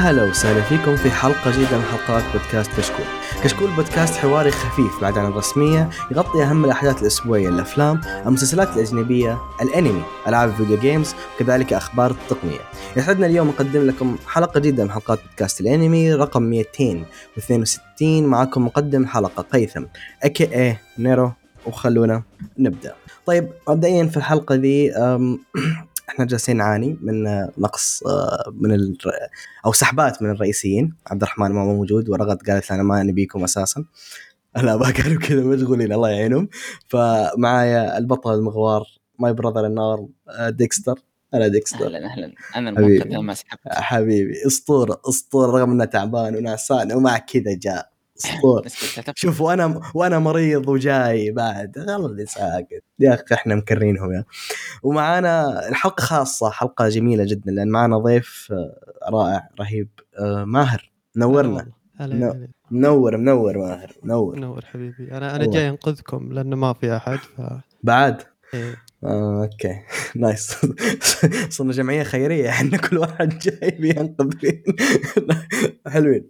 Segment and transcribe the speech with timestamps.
[0.00, 3.04] يا هلا وسهلا فيكم في حلقة جديدة من حلقات بودكاست كشكول.
[3.44, 10.02] كشكول بودكاست حواري خفيف بعد عن الرسمية يغطي أهم الأحداث الأسبوعية الأفلام، المسلسلات الأجنبية، الأنمي،
[10.26, 12.60] ألعاب ال video games، وكذلك أخبار التقنية.
[12.96, 19.42] يسعدنا اليوم نقدم لكم حلقة جديدة من حلقات بودكاست الأنمي رقم 262 معكم مقدم الحلقة
[19.42, 19.84] هيثم
[20.22, 21.32] aka نيرو
[21.66, 22.22] وخلونا
[22.58, 22.94] نبدأ.
[23.26, 25.38] طيب مبدئيا في الحلقة دي أم،
[26.10, 27.24] إحنا جالسين نعاني من
[27.58, 28.96] نقص آه، من ال...
[29.66, 30.94] أو سحبات من الرئيسيين.
[31.06, 33.84] عبد الرحمن ما موجود ورغد قالت أنا ما نبيكم أساسا.
[34.56, 36.48] الاباء كانوا كذا مشغولين الله يعينهم.
[36.88, 38.86] فمعايا البطل المغوار
[39.18, 40.98] ماي براذر النار آه، ديكستر.
[41.34, 41.86] أنا ديكستر.
[41.86, 42.32] أهلا أهلا.
[42.56, 43.16] أنا حبيبي.
[43.16, 43.60] ما سحبت.
[43.66, 47.89] حبيبي أسطورة أسطورة رغم إنه تعبان ونعسان ومع كذا جاء.
[48.26, 49.12] أتفق.
[49.16, 51.78] شوف وأنا وأنا مريض وجاي بعد.
[51.78, 52.82] غلط ساكت.
[52.98, 54.24] يا أخي إحنا مكرينهم يا.
[54.82, 58.80] ومعانا الحلقة خاصة حلقة جميلة جدا لأن معانا ضيف آه،
[59.12, 60.90] رائع رهيب آه، ماهر.
[61.16, 61.66] نورنا.
[62.00, 65.12] هلا نو- هلا منور منور ماهر منور منور حبيبي.
[65.12, 65.46] أنا أنا.
[65.46, 67.40] جاي أنقذكم لأنه ما في أحد ف
[67.82, 68.22] بعد؟
[68.54, 68.74] إيه.
[69.04, 69.80] آه، OK.
[70.20, 70.56] nice
[71.54, 74.30] صرنا جمعية خيرية إحنا كل واحد جاي بينقذ.
[75.88, 76.26] حلوين.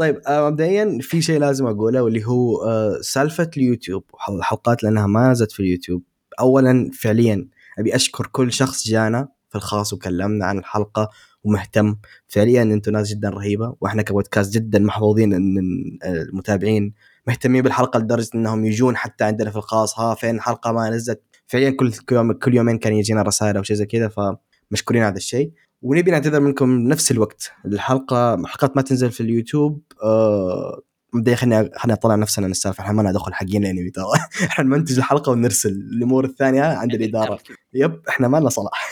[0.00, 4.04] طيب آه، مبدئيا في شيء لازم أقوله واللي هو آه، سالفة اليوتيوب.
[4.28, 6.02] الحلقات لأنها ما زالت في اليوتيوب.
[6.40, 7.48] اولا فعليا
[7.78, 11.08] أبي أشكر كل شخص جانا في الخاص وكلمنا عن الحلقة
[11.44, 11.96] ومهتم.
[12.28, 15.58] فعليا أنتم ناس جدا رهيبة وإحنا كبودكاست جدا محظوظين إن
[16.04, 16.94] المتابعين
[17.26, 19.98] مهتمين بالحلقة لدرجة إنهم يجون حتى عندنا في الخاص.
[19.98, 23.76] ها فين الحلقة ما نزلت؟ فعليا كل يوم كل يومين كان يجينا رسائل أو شيء
[23.76, 25.52] زي كذا فمشكورين على هذا الشيء.
[25.82, 27.52] ونبي نعتذر منكم بنفس الوقت.
[27.66, 30.80] الحلقة حلقات ما تنزل في اليوتيوب آه
[31.14, 34.04] مبدئيا خلينا خلينا نطلع نفسنا من السالفه إحنا ما ندخل حقين الانمي ترى.
[34.50, 37.38] إحنا نمنتج الحلقة ونرسل الأمور الثانية عند الإدارة.
[37.74, 38.90] yep إحنا ما لنا صلاح.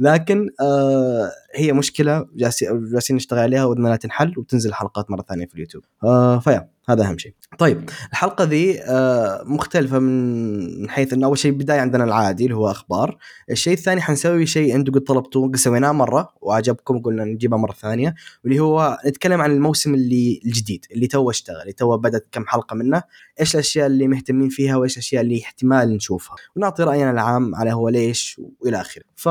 [0.00, 5.54] لكن آه هي مشكلة جالسين نشتغل عليها ودنا لا تنحل وتنزل الحلقات مرة ثانية في
[5.54, 5.84] اليوتيوب.
[6.04, 6.68] آه ف yeah.
[6.92, 7.34] هذا أهم شيء.
[7.58, 12.70] طيب الحلقة ذي آه مختلفة من حيث انه أول شيء بدايه عندنا العادي اللي هو
[12.70, 13.18] أخبار.
[13.50, 18.14] الشيء الثاني حنسوي شيء أنتم قد طلبتوه قد سويناه مرة وعجبكم قلنا نجيبها مرة ثانية
[18.44, 22.74] واللي هو نتكلم عن الموسم اللي الجديد اللي تو اشتغل اللي تو بدأت كم حلقة
[22.74, 23.02] منه
[23.40, 26.36] إيش الأشياء اللي مهتمين فيها وإيش الأشياء اللي احتمال نشوفها.
[26.56, 29.02] ونعطي رأينا العام على هو ليش وإلى آخره.
[29.16, 29.26] ف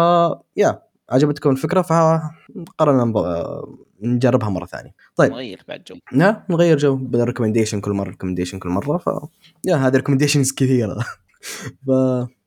[0.58, 0.89] yeah.
[1.10, 3.14] عجبتكم الفكرة فقررنا
[4.02, 4.92] نجربها مرة ثانية.
[5.16, 5.32] طيب.
[5.32, 5.96] نغير بعد جو.
[6.12, 9.10] لا نغير جو بدل recommendation كل مرة recommendation كل مرة ف
[9.66, 11.00] yeah هذه recommendations كثيرة.
[11.88, 11.90] ف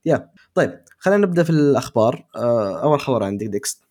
[0.07, 0.31] yeah.
[0.55, 2.25] طيب خلينا نبدأ في الأخبار.
[2.37, 3.85] آه، أول خبر عندك ديكستر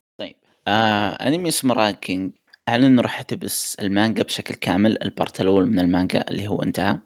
[0.68, 2.32] آه انمي اسمه Ranking
[2.70, 7.00] أعلن انه راح يقتبس المانجا بشكل كامل ال part الأول من المانجا اللي هو انتهى.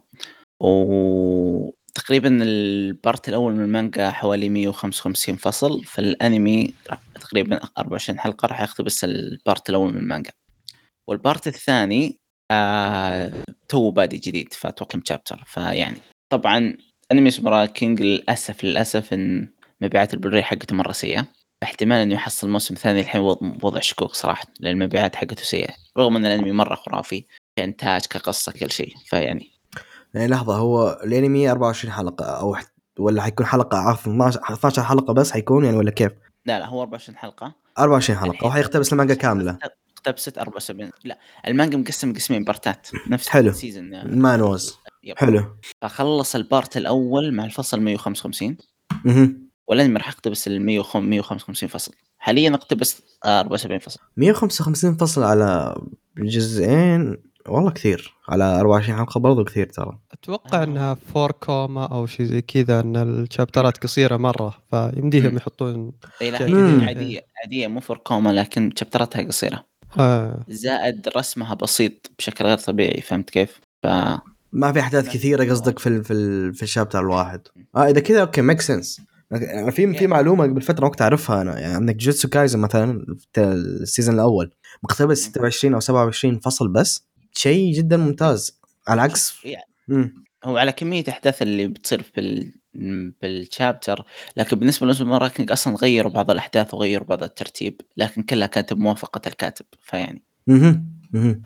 [0.59, 5.84] وتقريبا ال part الأول من المانجا حوالي 155 فصل.
[5.84, 6.74] فالانمي
[7.28, 10.31] تقريبا 24 حلقة راح يقتبس ال part الأول من المانجا.
[11.09, 12.19] وال part الثاني
[12.52, 13.31] آه
[13.69, 15.97] تو بادي جديد فأتوقع كم chapter فيعني
[16.30, 16.78] طبعا
[17.12, 19.50] انمي اسمه Ranking للأسف للأسف إن
[19.81, 21.28] مبيعات البلوري حقته مرة سيئة.
[21.63, 25.74] احتمال إنه يحصل موسم ثاني الحين وض- وضع شكوك صراحة لأن المبيعات حقته سيئة.
[25.97, 27.25] رغم إن الأنمي مرة خرافي
[27.56, 28.94] كإنتاج كقصة كل شيء.
[29.06, 29.52] فيعني
[30.13, 32.57] يعني لحظة هو الأنمي 24 حلقة أو
[33.00, 36.12] ولا حيكون حلقة عفوا 12 12 حلقة بس حيكون يعني ولا كيف؟
[36.45, 37.53] لا لا هو 24 حلقة.
[37.79, 38.47] 24 حلقة.
[38.47, 39.57] وحيقتبس المانجا كاملة.
[39.97, 42.88] اقتبست 74 لا المانجا مقسم قسمين بارتات.
[43.07, 43.50] نفس حلو.
[43.50, 45.18] ال season المانوز yep.
[45.17, 45.56] حلو.
[45.81, 48.57] فخلص ال part الأول مع الفصل 155
[49.06, 49.50] مهم.
[49.67, 51.91] والانمي راح يقتبس ال 155 فصل.
[52.17, 54.00] حاليا اقتبس آه، 74 فصل.
[54.17, 55.75] 155 فصل على
[56.17, 57.17] جزئين.
[57.47, 60.63] والله كثير على 24 حلقه برضو كثير ترى أتوقع آه.
[60.63, 65.38] إنها four koma أو شيء زي كذا إن الشابترات قصيرة مرة فيمديهم.
[65.38, 66.45] يحطون إي لا.
[66.45, 69.65] هي عادية عادية مو four koma لكن شابتراتها قصيرة
[70.00, 70.44] آه.
[70.50, 73.88] زائد رسمها بسيط بشكل غير طبيعي فهمت كيف؟ ف
[74.51, 77.41] ما في أحداث كثيرة قصدك في ال في ال في ال chapter الواحد
[77.75, 79.01] آه إذا كذا okay make sense
[79.31, 83.41] يعني في في معلومة قبل فتره وقت أعرفها أنا يعني عندك جوجتسو كايزن مثلا في
[83.42, 84.51] ال season الأول
[84.83, 90.26] مقتبس 26 أو 27 فصل بس شيء جدا ممتاز على عكس يعني مم.
[90.44, 92.54] هو على كمية الاحداث اللي بتصير في ال...
[93.22, 94.06] بالشابتر
[94.38, 99.22] لكن بالنسبة لأوساما رانكنج أصلا غيروا بعض الأحداث وغيروا بعض الترتيب لكن كلها كانت بموافقة
[99.28, 100.24] الكاتب فيعني.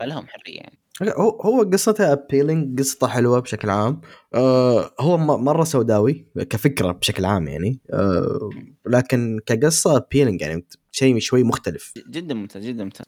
[0.00, 4.00] فلهم حرية يعني هو هو قصته appealing قصته حلوة بشكل عام
[4.34, 8.50] آه هو مرة سوداوي كفكرة بشكل عام يعني آه
[8.86, 13.06] لكن كقصة appealing يعني شيء شوي مختلف جدا ممتاز جدا ممتاز.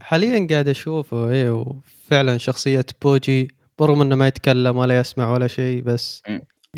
[0.00, 5.82] حاليا قاعد أشوفه إيه وفعلا شخصية بوجي برغم إنه ما يتكلم ولا يسمع ولا شيء
[5.82, 6.22] بس.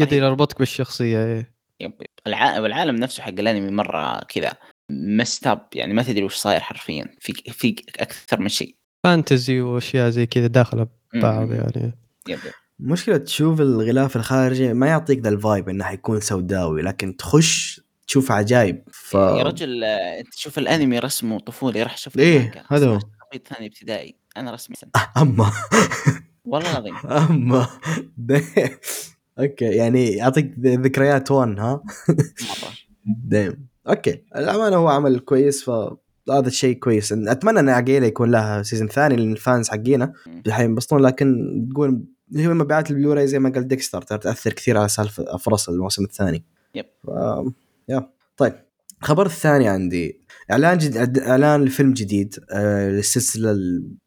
[0.01, 2.07] قدر يربطك بالشخصية إيه yep yep.
[2.27, 2.61] الع...
[2.61, 4.53] والعالم نفسه حق الأنمي مرة كذا
[4.91, 10.11] messed up يعني ما تدري وش صاير حرفيا في في أكثر من شيء فانتزي وأشياء
[10.11, 11.53] زي كذا داخله ببعض.
[11.53, 11.93] يعني
[12.29, 12.53] يب يب.
[12.79, 18.83] مشكلة تشوف الغلاف الخارجي ما يعطيك ذا الفايب إنه حيكون سوداوي لكن تخش تشوف عجايب
[18.93, 22.63] ف يا رجل آه، أنت تشوف الأنمي رسمه طفولي راح إيه، المانجا.
[22.69, 22.99] هذا هو.
[23.49, 24.91] ثاني ابتدائي أنا رسمي سنة.
[25.17, 25.53] أما
[26.45, 26.97] والله العظيم
[27.31, 27.69] أما
[29.39, 32.73] أوكي يعني يعطيك ذكريات وان ها مرة
[33.31, 38.89] دايم أوكي الأمانة هو عمل كويس فهذا الشيء كويس أتمنى إن عقيلة يكون لها سيزون
[38.89, 40.13] ثاني لأن الفانز حقينا.
[40.51, 41.37] حينبسطون لكن
[41.73, 42.05] تقول
[42.37, 46.87] هي مبيعات البلوراي زي ما قال ديكستر تأثر كثير على سالفة فرص الموسم الثاني yep.
[47.93, 48.53] yeah طيب.
[49.03, 50.21] الخبر الثاني عندي.
[50.51, 51.19] إعلان جد...
[51.19, 53.51] إعلان لفيلم جديد آه للسلسلة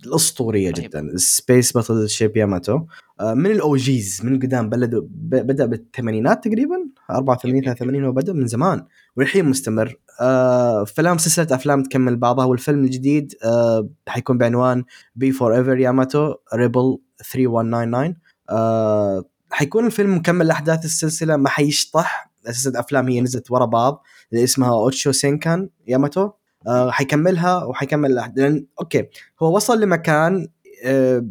[0.06, 0.90] الأسطورية رهيب.
[0.90, 2.80] جدا Space Battleship Yamato
[3.20, 5.30] آه من ال OGs من القدام بدوا ب...
[5.36, 6.76] بدأ بالثمانينات تقريبا
[7.12, 7.74] 84 yep، yep.
[7.74, 8.86] 83 هو بدأ من زمان
[9.18, 9.96] والحين مستمر.
[10.22, 14.84] آه فيلم سلسلة أفلام تكمل بعضها والفيلم الجديد آه حيكون بعنوان
[15.16, 18.16] Be Forever Yamato Rebel 3199
[18.50, 22.35] آه حيكون الفيلم مكمل لأحداث السلسلة ما حيشطح.
[22.52, 24.04] سلسله أفلام هي نزلت ورا بعض
[24.34, 26.30] اللي اسمها Uchuu Senkan Yamato.
[26.68, 29.08] آه حيكملها وحيكمل لأن okay
[29.42, 30.48] هو وصل لمكان
[30.86, 31.26] آه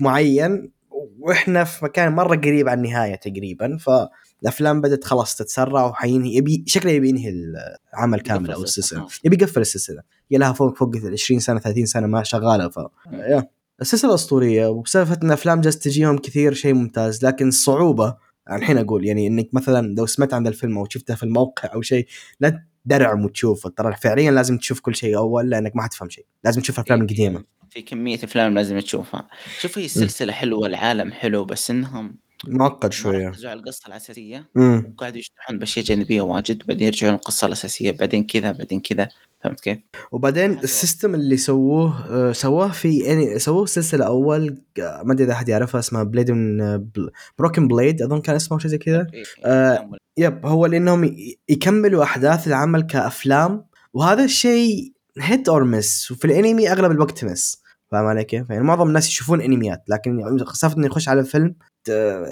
[0.00, 0.72] معين
[1.20, 3.76] وإحنا في مكان مرة قريب عن النهاية تقريبا.
[3.76, 7.32] فالأفلام بدأت خلاص تتسرع وحينهي يبي شكله يبي ينهي
[7.94, 9.00] العمل كامل أو السلسلة.
[9.00, 9.08] آه.
[9.24, 10.02] يبي يقفل السلسلة.
[10.30, 12.68] هي لها فوق فوق ال 20 سنة 30 سنة ما شغالة.
[12.68, 12.78] ف
[13.12, 13.48] يا.
[13.80, 14.66] السلسلة أسطورية.
[14.66, 19.94] وبسبب إن أفلام جالسه تجيهم كثير شيء ممتاز لكن الصعوبه الحين أقول يعني إنك مثلا
[19.98, 22.06] لو سمعت عن الفيلم أو شفته في الموقع أو شيء
[22.40, 26.26] لا تدرعم وتشوفه ترى فعليا لازم تشوف كل شيء أول لأنك ما حتفهم شيء.
[26.44, 29.28] لازم تشوف الافلام في- القديمه في كمية أفلام لازم تشوفها.
[29.60, 32.16] شوف هي السلسله حلوة العالم حلو بس إنهم
[32.46, 33.28] معقد ما شوية.
[33.28, 34.48] ركزوا على القصة الأساسية.
[34.56, 39.08] امم وقاعدوا يشرحون باشياء جانبيه واجد بعدين يرجعون القصة الأساسية بعدين كذا بعدين كذا.
[39.44, 39.78] فهمت كيف؟
[40.12, 40.58] وبعدين.
[40.58, 45.32] ال system اللي سووه آه، سووه في يعني سووه سلسلة أول آه، ما أدري إذا
[45.32, 46.30] أحد يعرفها اسمها Blade
[47.38, 49.06] Broken Blade أظن كان اسمه شيء زي كذا.
[49.14, 55.48] إيه، آه، أفلام ولا- yep هو لأنهم ي- يكملوا أحداث العمل كأفلام وهذا الشيء hit
[55.48, 57.62] or miss وفي الأنمي أغلب الوقت miss
[57.92, 61.54] فاهم علي كيف؟ يعني معظم الناس يشوفون أنميات لكن سالفة إنه يخش على فيلم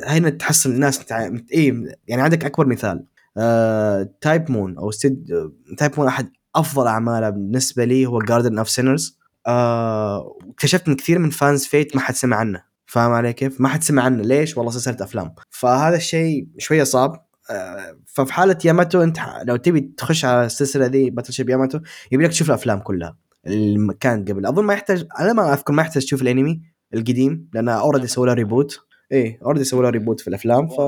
[0.07, 1.31] هنا تحصل الناس تع...
[1.53, 3.05] إيه يعني عندك أكبر مثال.
[3.37, 4.11] آه...
[4.21, 9.19] تايب مون أو ستوديو تايب مون أحد أفضل أعماله بالنسبة لي هو Garden of Sinners
[9.47, 10.39] آه...
[10.51, 12.63] اكتشفت إن كثير من fans Fate ما حد سمع عنه.
[12.87, 14.23] فاهم علي كيف؟ ما حد سمع عنه.
[14.23, 15.35] ليش؟ والله سلسلة أفلام.
[15.51, 17.27] فهذا الشيء شوية صعب.
[17.51, 21.81] آه، ففي حالة ياماتو أنت لو تبي تخش على السلسلة دي Battleship Yamato
[22.13, 23.17] يبي لك تشوف الأفلام كلها.
[23.47, 24.47] اللي كانت قبل.
[24.47, 26.63] أظن ما يحتاج أنا ما أذكر ما يحتاج تشوف الأنمي
[26.95, 30.81] القديم لأن already سووا له reboot إيه already سووا له reboot في الأفلام ف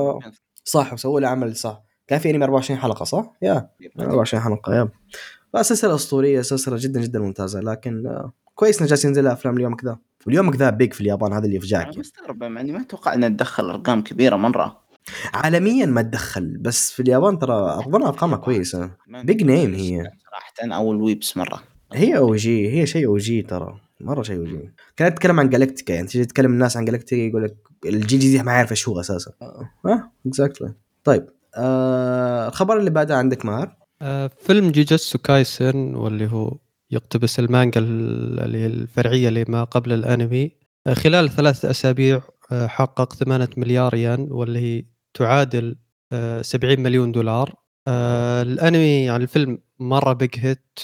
[0.63, 1.83] صح وسووا له عمل صح.
[2.07, 3.69] كان في أنمي 24 حلقة صح؟ yeah
[3.99, 4.89] 24 حلقة yeah
[5.53, 9.97] فسلسلة أسطورية سلسلة جدا جدا ممتازة لكن آه، كويس انه جالس ينزل أفلام اليوم كذا.
[10.27, 13.25] واليوم كذا big في اليابان هذا اللي يفجعك أنا مستغرب مع اني ما أتوقع ان
[13.31, 14.79] ندخل أرقام كبيرة مرة.
[15.33, 18.91] عالميا ما تدخل بس في اليابان ترى أظن أرقامها كويسة.
[19.11, 20.11] Big name هي.
[20.25, 20.75] صراحة.
[20.75, 21.63] أو ال weebs مرة.
[21.93, 23.81] هي أو جي هي شيء أو جي ترى.
[24.01, 27.55] مرة شيء OG كانت تتكلم عن جالكتيكا يعني تجي تتكلم الناس عن جالكتيكا يقول لك
[27.85, 29.31] الجيل الجديد ما يعرف إيش هو أساسا.
[29.41, 30.11] آه.
[30.27, 31.25] exactly طيب
[31.55, 36.57] آه الخبر اللي بعده عندك مار؟ آه، فيلم جوجتسو كايسن واللي هو
[36.91, 40.51] يقتبس المانجا ال- اللي هي الفرعية اللي ما قبل الأنمي.
[40.87, 45.75] آه، خلال ثلاثة أسابيع آه، حقق 8 مليار ين واللي هي تعادل
[46.11, 47.55] آه، 70 مليون دولار.
[47.87, 50.79] آه، الأنمي يعني الفيلم مرة big hit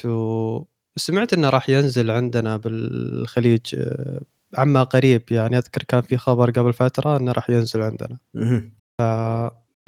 [0.98, 4.22] وسمعت إنه راح ينزل عندنا بالخليج آه،
[4.58, 5.22] عما قريب.
[5.32, 8.18] يعني أذكر كان في خبر قبل فترة إنه راح ينزل عندنا.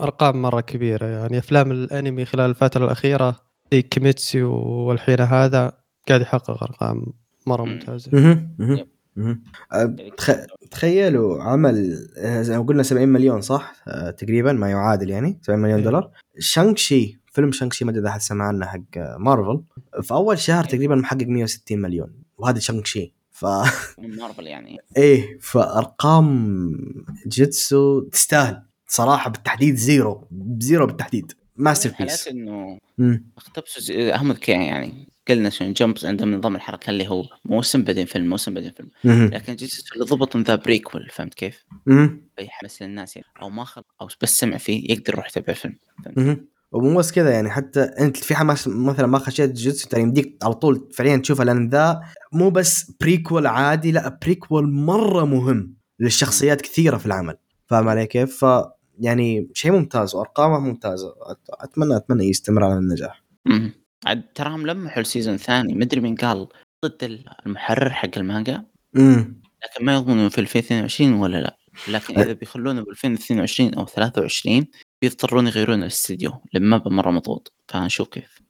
[0.01, 1.05] ارقام مرة كبيرة.
[1.05, 3.35] يعني أفلام الأنمي خلال الفترة الأخيرة
[3.73, 5.71] زي كيميتسي والحين هذا
[6.07, 7.05] قاعد يحقق أرقام
[7.47, 7.71] مرة مم.
[7.71, 8.11] ممتازة.
[10.17, 15.39] تخ- تخيلوا عمل آه، زي ما قلنا 70 مليون صح؟ آه، تقريبا ما يعادل يعني
[15.41, 15.85] 70 مليون إيه.
[15.85, 16.11] دولار.
[16.39, 19.62] شانكشي فيلم شانكشي ما أدري إذا احد سمع عنه حق مارفل
[20.01, 23.46] في أول شهر تقريبا محقق 160 مليون وهذا شانكشي ف
[23.98, 26.77] من مارفل يعني إيه فأرقام
[27.27, 30.27] جيتسو تستاهل صراحة بالتحديد زيرو
[30.60, 32.79] زيرو بالتحديد ماستر حالات بيس إنه.
[33.38, 38.53] اقتبسوا اهم يعني قلنا شنو جمبز عندهم نظام الحركة اللي هو موسم بعدين فيلم موسم
[38.53, 39.29] بعدين فيلم مم.
[39.34, 41.65] لكن جيتسو اللي ضبط ذا بريكول فهمت كيف؟
[42.38, 45.56] فيحمس للناس يعني أو ما خل أو بس سمع فيه يقدر يروح يتابع؟
[46.17, 46.48] مهم.
[46.71, 50.53] ومو بس كذا يعني حتى أنت في حماس مثلا ما خشيت جوجيتسو ترى يمديك على
[50.53, 52.01] طول فعليا تشوفها لأن ذا
[52.33, 57.38] مو بس prequel عادي لا prequel مرة مهم للشخصيات كثيرة في العمل.
[57.67, 58.63] فاهم علي كيف؟ ف
[59.00, 61.13] يعني شيء ممتاز وأرقامه ممتازة.
[61.50, 63.24] اتمنى أتمنى يستمر على النجاح.
[64.05, 66.47] عاد تراهم لمحوا ال season الثاني مدري مين قال
[66.86, 68.63] ضد المحرر حق المانجا.
[68.97, 71.57] امم لكن ما يضمن إنه في 2022 ولا لا.
[71.88, 74.65] لكن إذا بيخلونه ب 2022 أو 23
[75.01, 77.53] بيضطرون يغيرون الاستوديو لأن مابا مره مضغوط.
[77.67, 78.41] فنشوف كيف.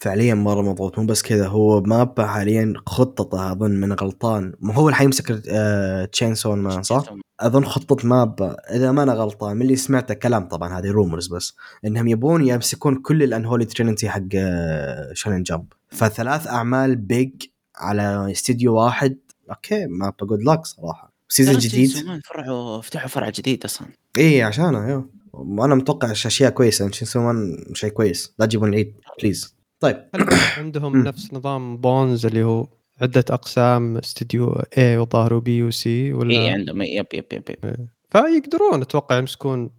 [0.00, 0.98] فعليا مرة مضغوط.
[0.98, 4.52] مو بس كذا هو مابا حاليا خطته أظن من غلطان.
[4.60, 7.04] ما هو اللي حيمسك آه تشين سون مان صح؟
[7.40, 11.54] أظن خطه مابا إذا ما أنا غلطان من اللي سمعته كلام طبعا هذه rumors بس
[11.84, 17.32] إنهم يبون يمسكون كل ال unholy trinity حق آه، شونن جمب فثلاث أعمال بيج
[17.76, 19.18] على استديو واحد
[19.50, 21.12] أوكي مابا good luck صراحة.
[21.28, 21.90] season جديد.
[22.24, 23.88] فرعوا فتحوا فرع جديد أصلا.
[24.18, 28.34] إيه عشانه أيوه وأنا متوقع أشياء كويسة تشين سون مان شيء كويس.
[28.38, 30.08] لا تجيبون العيد please طيب.
[30.56, 32.68] عندهم نفس نظام بونز اللي هو
[33.02, 36.82] عدة أقسام استديو A وظاهر وبي وسي ولا؟ اي عندهم.
[36.82, 37.88] yep yep yep, yep.
[38.10, 39.70] فيقدرون أتوقع يمسكون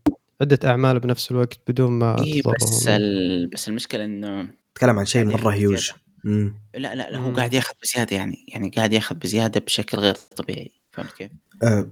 [0.41, 3.47] عدة أعمال بنفس الوقت بدون ما إيه بس ال...
[3.47, 5.91] بس المشكلة إنه تكلم عن شيء قاعد مرة هيوج
[6.25, 7.31] لا لا, لا هو.
[7.33, 10.71] قاعد ياخذ بزيادة يعني يعني قاعد ياخذ بزيادة بشكل غير طبيعي.
[10.91, 11.31] فهمت كيف؟
[11.63, 11.89] آه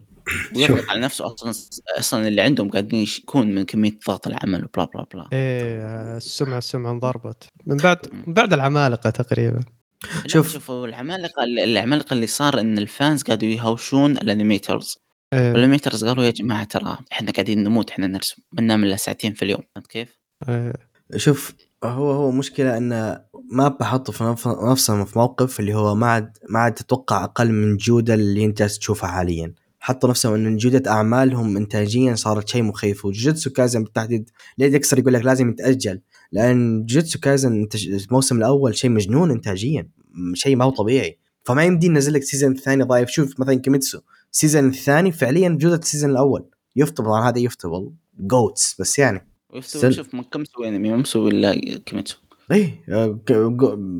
[0.55, 1.53] ويضغط على نفسه أصلا
[1.99, 6.57] أصلا اللي عندهم قاعدين يكون من كمية ضغط العمل و blah blah blah إيه السمعة
[6.57, 7.43] السمعة انضربت.
[7.65, 9.63] من بعد من بعد العمالقة تقريبا.
[10.27, 10.53] شوف.
[10.53, 14.97] شوفوا العمالقة العمالقة اللي صار إن ال fans قاعدوا يهوشون ال animators.
[15.33, 15.51] إيه.
[15.51, 19.33] وال animators قالوا يا جماعة ترى إحنا قاعدين نموت إحنا نرسم ما ننام إلا ساعتين
[19.33, 19.61] في اليوم.
[19.75, 20.17] فهمت كيف؟
[20.49, 20.73] إيه.
[21.15, 21.53] شوف
[21.83, 26.37] هو هو مشكلة انه ما بحطه في نف- نفسه في موقف اللي هو ما عاد
[26.49, 29.53] ما عاد تتوقع أقل من الجودة اللي أنت تشوفها حاليا.
[29.79, 33.05] حطوا نفسهم ان جودة أعمالهم انتاجيا صارت شيء مخيف.
[33.05, 38.89] وجوجوتسو كايزن بالتحديد ليه ديكستر يقول لك لازم يتأجل لأن جوجوتسو كايزن الموسم الأول شيء
[38.89, 39.89] مجنون انتاجيا
[40.33, 41.17] شيء ما هو طبيعي.
[41.43, 43.09] فما يمدي ننزل لك season الثاني ضعيف.
[43.09, 43.99] شوف مثلا كيميتسو
[44.33, 46.45] ال season الثاني فعليا جودة ال season الأول.
[46.75, 49.27] يفتبل طبعا هذا يفتبل جوتس بس يعني.
[49.61, 52.17] سل- شوف من كم مسوي انمي ما مسوي إلا كيميتسو؟
[52.51, 53.19] إيه آه،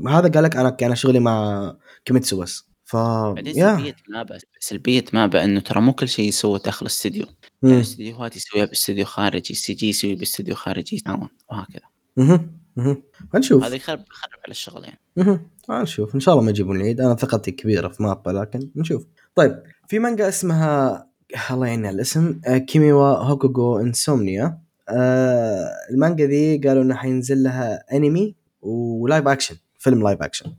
[0.10, 2.68] هذا قال لك أنا أنا شغلي مع كيميتسو بس.
[2.88, 7.26] ف بعدين سلبية مابا سلبية مابا إنه ترى مو كل شيء يسوى داخل الاستديو
[7.64, 7.70] مم.
[7.70, 11.82] يعني استديوهات يسويها باستديو خارجي سي جي يسوي باستديو خارجي يتعاون وهكذا.
[12.18, 12.60] مهم.
[12.76, 13.04] مهم.
[13.34, 15.00] هنشوف هذا يخرب يخرب على الشغل يعني.
[15.18, 15.50] مهم.
[15.70, 19.06] هنشوف إن شاء الله ما يجيبون العيد أنا ثقتي كبيرة في مابا لكن نشوف.
[19.36, 21.08] طيب في مانجا اسمها
[21.52, 28.75] الله يعين الاسم كيميوا هوكوغو انسومنيا آه المانجا ذي قالوا إنه حينزل لها أنمي و
[28.75, 29.56] live action
[29.88, 30.56] فيلم live action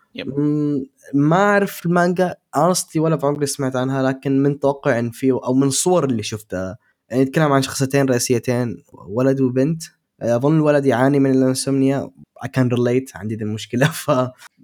[1.14, 2.34] ما أعرف المانجا.
[2.56, 6.22] honestly ولا في عمري سمعت عنها لكن من توقع إن في أو من الصور اللي
[6.22, 6.78] شفتها.
[7.10, 9.82] يعني يتكلم عن شخصيتين رئيسيتين ولد وبنت.
[10.22, 12.10] أظن الولد يعاني من ال insomnia.
[12.44, 13.86] I can relate عندي ذي المشكلة.
[14.04, 14.10] ف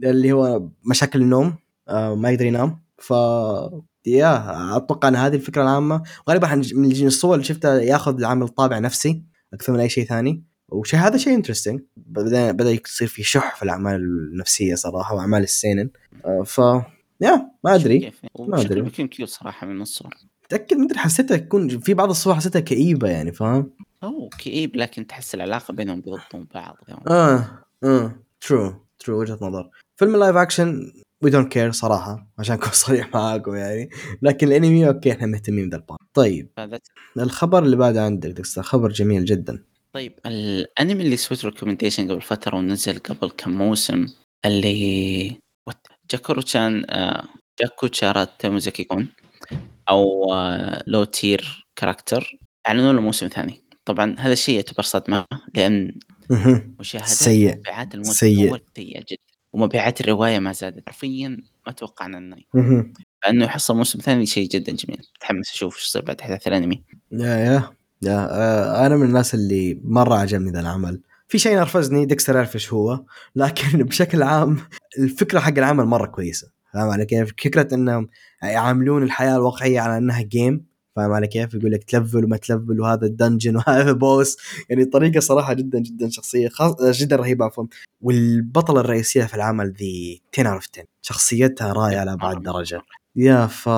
[0.04, 1.54] اللي هو مشاكل النوم.
[1.88, 2.80] آه، ما يقدر ينام.
[2.98, 3.12] ف
[4.06, 6.02] yeah أتوقع إن هذه الفكرة العامة.
[6.30, 10.44] غالبا من الصور اللي شفتها ياخذ العمل طابع نفسي أكثر من أي شيء ثاني.
[10.68, 15.90] وشيء هذا شيء interesting بدا بدأ يصير في شح في الأعمال النفسية صراحة وأعمال السينين.
[16.24, 16.58] آه، ف
[17.20, 17.98] yeah ما أدري.
[17.98, 18.58] كيف ما.
[18.58, 20.14] وشكله بيكون cute صراحة من الصور.
[20.44, 23.70] متأكد ما أدري حسيتها تكون في بعض الصور حسيتها كئيبة يعني فاهم؟
[24.02, 26.76] أوه كئيب لكن تحس العلاقة بينهم بيضبطون بعض
[27.10, 27.48] آه
[27.84, 29.70] آه ترو ترو وجهة نظر.
[29.96, 30.92] فيلم اللايف اكشن
[31.22, 33.90] وي دونت كير صراحة عشان أكون صريح معاكم يعني.
[34.22, 36.48] لكن الأنمي أوكي إحنا مهتمين بذا البار طيب
[37.18, 39.64] الخبر اللي بعده عندك خبر جميل جدا.
[39.94, 44.06] طيب الأنمي اللي سويت ريكومنديشن قبل فترة ونزل قبل كم موسم
[44.46, 45.40] اللي
[46.10, 47.24] جاكورو تشان آه
[47.60, 49.08] جاكو تشارا تيموزاكي كون
[49.90, 55.98] أو آه لو تير كاركتر أعلنوا له موسم ثاني طبعا هذا الشيء يعتبر صدمة لأن.
[56.80, 57.56] مشاهدات سيء.
[57.56, 58.56] مبيعات الموسم سيء.
[58.76, 59.22] سيئة جدا
[59.52, 62.36] ومبيعات الرواية ما زادت حرفيا ما توقعنا إنه.
[63.22, 66.82] فانه يحصل موسم ثاني شيء جدا جميل متحمس أشوف إيش يصير بعد أحداث الأنمي
[67.12, 67.70] يا يا
[68.86, 71.00] أنا من الناس اللي مرة عجبني ذا العمل.
[71.28, 73.04] في شيء نرفزني ديكستر يعرف إيش هو
[73.36, 74.58] لكن بشكل عام
[74.98, 76.48] الفكرة حق العمل مرة كويسة.
[76.74, 78.08] فاهم علي كيف؟ فكرة إنهم
[78.42, 80.64] يعاملون الحياة الواقعية على إنها game
[80.96, 84.36] فاهم علي كيف؟ يقول لك تلفل وما تلفل وهذا ال dungeon وهذا boss
[84.70, 87.66] يعني طريقة صراحة جدا جدا شخصية خاص جدا رهيبة عفوا.
[88.00, 92.82] والبطلة الرئيسية في العمل ذي 10 of 10 شخصيتها رائعة لأبعد درجة.
[93.16, 93.68] yeah ف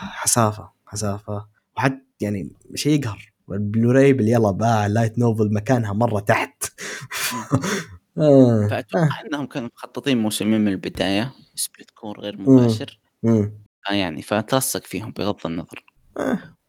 [0.00, 1.46] حسافة حسافة.
[1.76, 3.27] وحتى يعني شيء يقهر.
[3.52, 6.64] البلوراي يلا باع light novel مكانها مرة تحت.
[8.18, 8.66] آه.
[8.70, 12.98] فأتوقع إنهم كانوا مخططين موسمين من البداية بس بتكون غير مباشر.
[13.24, 13.50] آه
[13.90, 15.84] يعني فتلصق فيهم بغض النظر.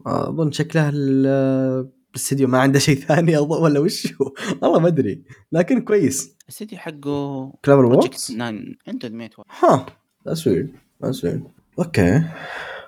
[0.06, 5.24] أظن شكله ال- الاستديو ما عنده شيء ثاني اظن ولا وش هو؟ والله ما أدري
[5.52, 6.36] لكن كويس.
[6.44, 8.54] الاستديو حقه كلابر ووركس 9
[8.88, 9.34] عنده انميات
[9.64, 9.86] ها
[10.28, 10.70] that's weird
[11.04, 11.44] that's weird
[11.80, 12.24] أوكي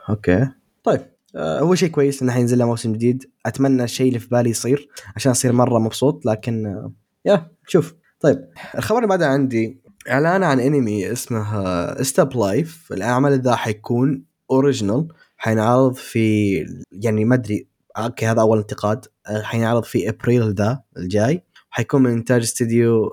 [0.09, 0.47] أوكي.
[0.83, 0.99] طيب.
[1.01, 3.31] آه هو شيء كويس إنه حينزل له موسم جديد.
[3.45, 6.93] أتمنى الشيء اللي في بالي يصير عشان أصير مرة مبسوط لكن آه
[7.25, 7.93] yeah شوف.
[8.19, 15.07] طيب الخبر اللي بعده عندي إعلان عن أنمي اسمه ستيب لايف العمل ذا حيكون original
[15.37, 16.55] حينعرض في
[16.91, 19.05] يعني ما أدري أوكي هذا أول انتقاد.
[19.27, 21.43] آه، حينعرض في ابريل ذا الجاي.
[21.69, 23.09] حيكون من إنتاج استديو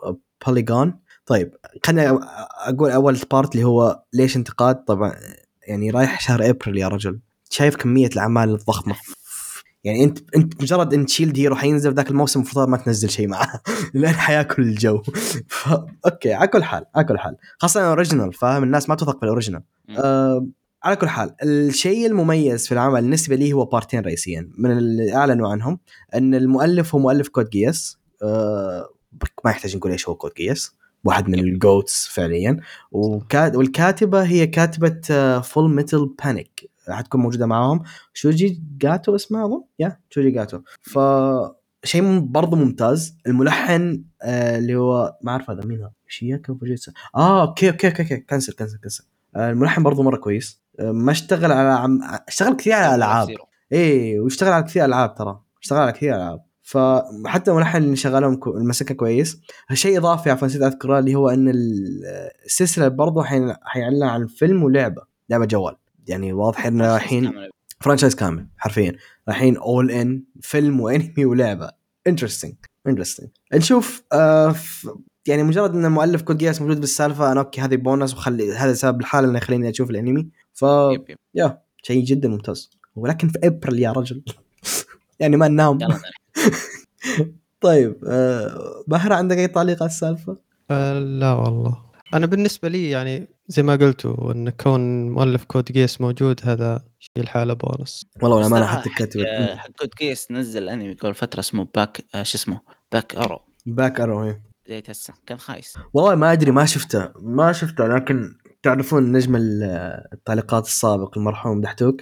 [0.46, 2.08] بوليجون طيب خليني
[2.68, 4.84] أقول أول part اللي هو ليش انتقاد.
[4.84, 5.14] طبعا
[5.68, 7.20] يعني رايح شهر ابريل يا رجل.
[7.50, 8.94] شايف كمية الأعمال الضخمة.
[9.84, 13.62] يعني أنت أنت مجرد أن شيلد هيرو حينزل ذاك الموسم المفروض ما تنزل شيء معه.
[13.94, 15.02] لأن حياكل الجو.
[15.48, 15.68] ف...
[16.06, 17.36] أوكي على كل حال على كل حال.
[17.58, 19.62] خاصة original فاهم؟ الناس ما تثق مم.
[19.98, 20.46] آه
[20.82, 25.48] على كل حال الشيء المميز في العمل بالنسبة لي هو بارتين رئيسيا من اللي أعلنوا
[25.48, 25.78] عنهم
[26.14, 28.88] أن المؤلف هو مؤلف كود جياس آه
[29.44, 30.72] ما يحتاج نقول إيش هو كود جياس
[31.04, 32.60] واحد من ال goats فعليا.
[32.92, 37.82] والكاتبة هي كاتبة Full Metal Panic حتكون موجودة معاهم.
[38.12, 40.60] شوجي جاتو اسمها أظن؟ yeah شوجي جاتو.
[40.82, 40.98] ف
[41.84, 43.16] شيء برضه ممتاز.
[43.26, 45.90] الملحن آه اللي هو ما أعرف هذا مين هذا.
[46.08, 48.16] شياكا فوجيتسا آه okay okay okay, okay.
[48.16, 49.04] cancel cancel cancel.
[49.36, 50.62] آه الملحن برضه مرة كويس.
[50.80, 52.00] آه ما اشتغل على عم...
[52.28, 53.28] اشتغل كثير على ألعاب.
[53.72, 55.40] إيه واشتغل على كثير ألعاب ترى.
[55.62, 56.42] اشتغل على كثير ألعاب.
[56.62, 59.40] فحتى الملحن اللي شغالهم كو- المسكة كويس.
[59.72, 62.04] شيء إضافي عفوا نسيت أذكره اللي هو إن ال-
[62.46, 65.02] السلسلة برضه حين- حيعلن عن فيلم ولعبة.
[65.30, 65.76] لعبة جوال.
[66.08, 67.32] يعني واضح إن رايحين
[67.80, 68.96] franchise كامل حرفيا.
[69.28, 71.70] رايحين all in فيلم وإنمي ولعبة.
[72.06, 72.54] interesting
[72.86, 74.54] interesting نشوف آه
[75.28, 79.00] يعني مجرد إن المؤلف Code Geass موجود بالسالفة أنا okay هذه بونس وخلي هذا سبب
[79.00, 80.28] لحاله اللي يخليني أشوف الأنمي.
[80.52, 81.16] ف yep yep.
[81.34, 82.70] yeah شيء جدا ممتاز.
[82.96, 84.22] ولكن في ابريل يا رجل.
[85.20, 85.78] يعني ما ننام.
[87.60, 90.36] طيب آه بهرة عندك أي تعليق على السالفه؟
[90.70, 91.82] آه، لا والله.
[92.14, 97.22] أنا بالنسبة لي يعني زي ما قلتوا إن كون مؤلف Code Geass موجود هذا شيء
[97.24, 99.24] الحاله بونس والله والأمانة ترى حتى كاتب
[99.56, 102.60] حق Code Geass نزل أنمي قبل فترة اسمه Back آه، شو اسمه؟
[102.92, 103.38] Back Arrow.
[103.66, 104.40] Back Arrow هي.
[104.66, 105.74] بدايه هسه كان خايس.
[105.92, 109.62] والله ما أدري ما شفته ما شفته لكن تعرفون نجم ال-
[110.12, 112.00] التعليقات السابق المرحوم دحتوك؟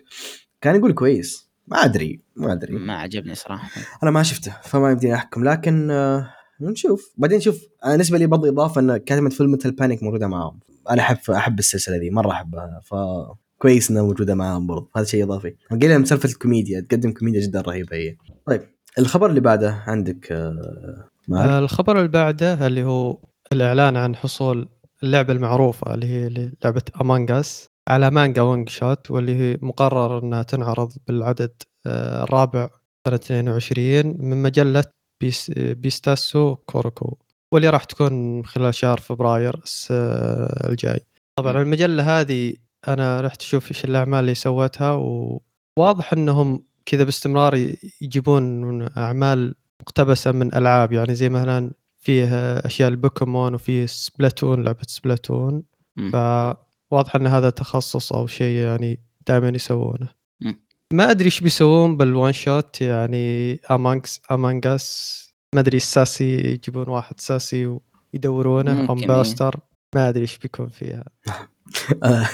[0.61, 1.51] كان يقول كويس.
[1.67, 2.73] ما أدري ما أدري.
[2.73, 3.69] ما عجبني صراحة.
[4.03, 5.45] أنا ما شفته فما يمديني أحكم.
[5.45, 7.13] لكن آه، نشوف.
[7.17, 10.61] بعدين شوف أنا بالنسبة لي برضه إضافة إن كلمة Full Metal Panic موجودة معاهم.
[10.91, 12.81] أنا أحب أحب السلسلة دي مرة أحبها.
[12.85, 12.95] ف
[13.59, 15.55] كويس إنها موجودة معاهم برضه هذا شيء إضافي.
[15.71, 18.17] من سالفة الكوميديا تقدم كوميديا جدا رهيبة هي
[18.47, 18.63] طيب
[18.99, 23.19] الخبر اللي بعده عندك آه،؟ آه، الخبر اللي بعده اللي هو
[23.53, 24.69] الإعلان عن حصول
[25.03, 30.43] اللعبة المعروفة اللي هي لعبة Among Us على مانجا one shot واللي هي مقرر إنها
[30.43, 31.53] تنعرض بالعدد
[31.87, 32.69] آه، الرابع
[33.07, 34.85] سنة 22 من مجلة
[35.21, 37.17] بيس بيساتسو كوروكورو
[37.53, 39.61] واللي راح تكون خلال شهر فبراير
[40.71, 41.01] الجاي
[41.39, 42.55] طبعا المجلة هذه
[42.89, 50.55] أنا رحت أشوف إيش الأعمال اللي سوتها وواضح إنهم كذا باستمرار يجيبون أعمال مقتبسة من
[50.55, 55.63] ألعاب يعني زي مثلا فيه أشياء البوكيمون وفيه Splatoon لعبة Splatoon.
[56.13, 60.09] فواضح إن هذا تخصص أو شيء يعني دائما يسوونه.
[60.93, 65.17] ما أدري إيش بيسوون بالوان شوت يعني امانكس امانجاس
[65.55, 67.79] ما أدري الساسي يجيبون واحد ساسي
[68.15, 68.95] ويدورونه ام.
[68.95, 69.57] باستر
[69.95, 71.05] ما أدري إيش بيكون فيها.
[72.05, 72.29] آه،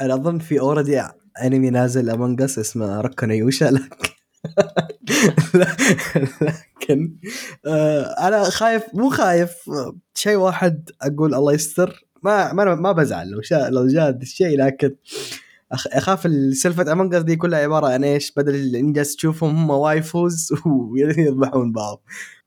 [0.00, 1.02] أنا أظن في اوريدي
[1.42, 4.08] انمي نازل امونج اس اسمه ركو نيوشا لكن
[6.80, 7.16] لكن
[7.66, 9.70] آه، أنا خايف مو خايف.
[10.14, 12.06] شيء واحد أقول الله يستر.
[12.22, 14.94] ما ما ما بزعل لو شا لو جاء الشيء لكن
[15.72, 22.02] أخاف سالفة Among دي كلها عبارة عن إيش؟ بدل الانجاز تشوفهم هم waifus ويذبحون بعض.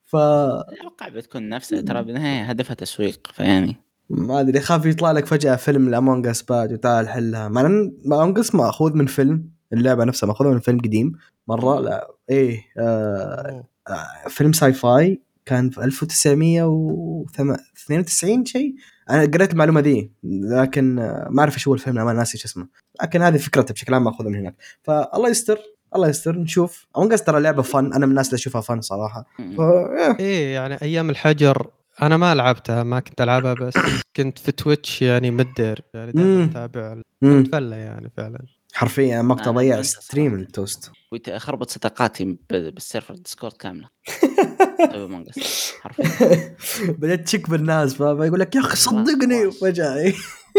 [0.06, 3.76] ف أتوقع بتكون نفسها ترى بالنهاية هدفها تسويق فيعني.
[4.10, 7.48] ما أدري اخاف يطلع لك فجأة فيلم ال Among Us bad وتعال حلها.
[7.48, 11.12] مع إن Among Us مأخوذ من فيلم اللعبة نفسها مأخوذة من فيلم قديم.
[11.48, 18.76] مرة لا إيه آه آه، فيلم sci-fi كان في 1992 شيء.
[19.10, 20.96] أنا قريت المعلومة ذي لكن
[21.30, 22.68] ما أعرف إيش هو الفيلم أنا ناسي إيش اسمه
[23.02, 25.60] لكن هذه فكرته بشكل عام ماخوذه من هناك فالله يستر
[25.96, 29.26] الله يستر نشوف Among Us ترى لعبة fun أنا من الناس اللي أشوفها fun صراحة
[29.38, 29.62] ف...
[29.62, 30.20] إيه.
[30.20, 31.68] إيه يعني أيام الحجر
[32.02, 33.74] أنا ما لعبتها ما كنت ألعبها بس
[34.16, 36.46] كنت في Twitch يعني مدير يعني دائما.
[36.46, 37.02] أتابع.
[37.22, 38.40] متفلة يعني فعلا
[38.76, 40.36] حرفيا مقطع ضيع stream.
[40.36, 43.88] التوست وخربط صداقاتي ب- بال server Discord كاملة.
[45.82, 46.56] حرفيا
[47.00, 50.14] بدأت تشك بالناس فيقول لك يا أخي صدقني وفجاه إيه.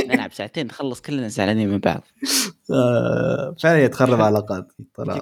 [0.08, 2.02] نلعب ساعتين نخلص كلنا زعلانين من بعض
[2.74, 4.72] آه، فعلا تخرب علاقات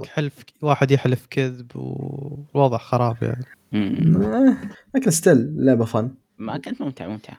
[0.06, 3.44] حلف واحد يحلف كذب والوضع خراب يعني.
[3.74, 4.56] آه،
[4.94, 7.38] لكن still لعبة fun ما كانت ممتعة ممتعة.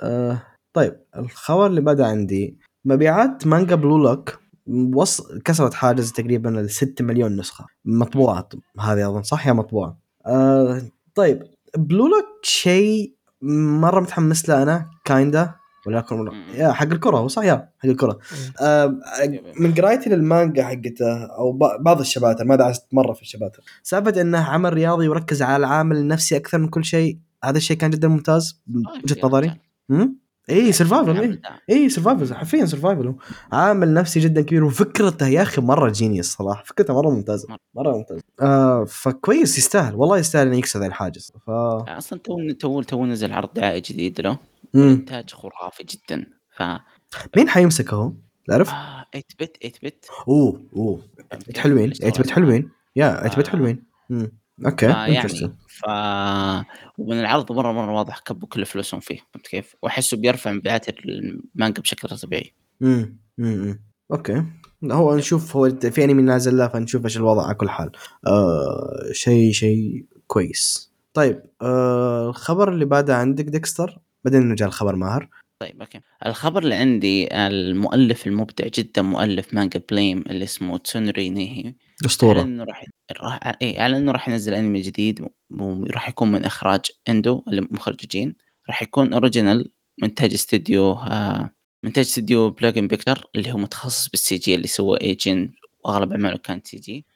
[0.00, 4.38] آه، طيب الخبر اللي بعده عندي مبيعات مانجا Blue Lock
[4.94, 5.22] وص...
[5.44, 7.66] كسرت حاجز تقريبا ال 6 مليون نسخة.
[7.84, 8.48] مطبوعه
[8.80, 10.82] هذه أظن صح yeah مطبوعة؟ آه
[11.14, 11.42] طيب.
[11.76, 15.54] Blue Lock شيء مرة متحمس له أنا kinda
[15.86, 16.30] ولكن.
[16.54, 18.18] yeah حق الكرة هو صح yeah حق الكرة.
[18.60, 18.98] آه
[19.60, 23.62] من قرايتي للمانجا حقته أو بعض ال chapters ما دعست مرة في ال chapters.
[23.82, 27.90] سالفة إنه عمل رياضي وركز على العامل النفسي أكثر من كل شيء هذا الشيء كان
[27.90, 29.52] جدا ممتاز من آه، وجهة نظري.
[29.90, 31.40] امم اي survival
[31.70, 33.14] اي survival حرفيا survival هو
[33.52, 37.96] عامل نفسي جدا كبير وفكرته يا أخي مرة genius صراحة فكرته مرة ممتازة مرة.
[37.96, 38.22] ممتازة.
[38.42, 41.32] آه فكويس يستاهل والله يستاهل إنه يكسر الحاجز.
[41.46, 44.38] ف أصلا تو تو تو نزل عرض دعائي جديد له.
[44.74, 46.26] إنتاج خرافي جدا.
[46.56, 46.62] ف
[47.36, 48.12] مين حيمسكه هو؟
[48.48, 51.00] تعرف؟ آه 8 bit 8 bit أوه أوه.
[51.30, 52.70] 8 bit حلوين 8 bit حلوين.
[52.96, 53.50] yeah 8 bit آه.
[53.52, 53.84] حلوين.
[54.66, 55.28] okay يعني.
[55.68, 55.84] ف
[56.98, 61.82] ومن العرض مرة مرة واضح كبوا كل فلوسهم فيه فهمت كيف؟ وأحسه بيرفع مبيعات المانجا
[61.82, 62.52] بشكل طبيعي.
[62.82, 63.80] امم امم
[64.12, 64.44] okay.
[64.84, 67.92] هو نشوف هو في أنمي نازل له فنشوف إيش الوضع على كل حال.
[68.26, 70.92] آه شيء شيء كويس.
[71.14, 75.28] طيب آه الخبر اللي بعده عندك ديكستر؟ بعدين نرجع لخبر ماهر.
[75.64, 76.00] طيب okay.
[76.26, 81.74] الخبر اللي عندي المؤلف المبدع جدا مؤلف مانجا Blame اللي اسمه تسونري نيهي أعلن
[82.06, 82.84] اسطوره إنه راح
[83.22, 88.34] راح اي أعلن إنه راح ينزل أنمي جديد وراح يكون من إخراج إندو اللي مخرجين.
[88.68, 89.70] راح يكون original
[90.02, 91.50] منتج استديو آه
[91.84, 95.50] منتج استديو Polygon Pictures اللي هو متخصص بال CG اللي سوى Ajin
[95.84, 97.06] وأغلب أعماله كانت CG.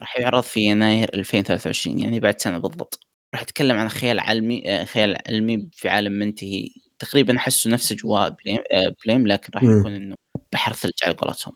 [0.00, 3.06] راح يعرض في يناير 2023 يعني بعد سنة بالضبط.
[3.34, 6.68] راح يتكلم عن خيال علمي آه، خيال علمي في عالم منتهي
[7.00, 9.62] تقريبا أحسه نفس أجواء Blame, آه، Blame لكن راح.
[9.62, 10.14] يكون إنه
[10.52, 11.52] بحر ثلج على قولتهم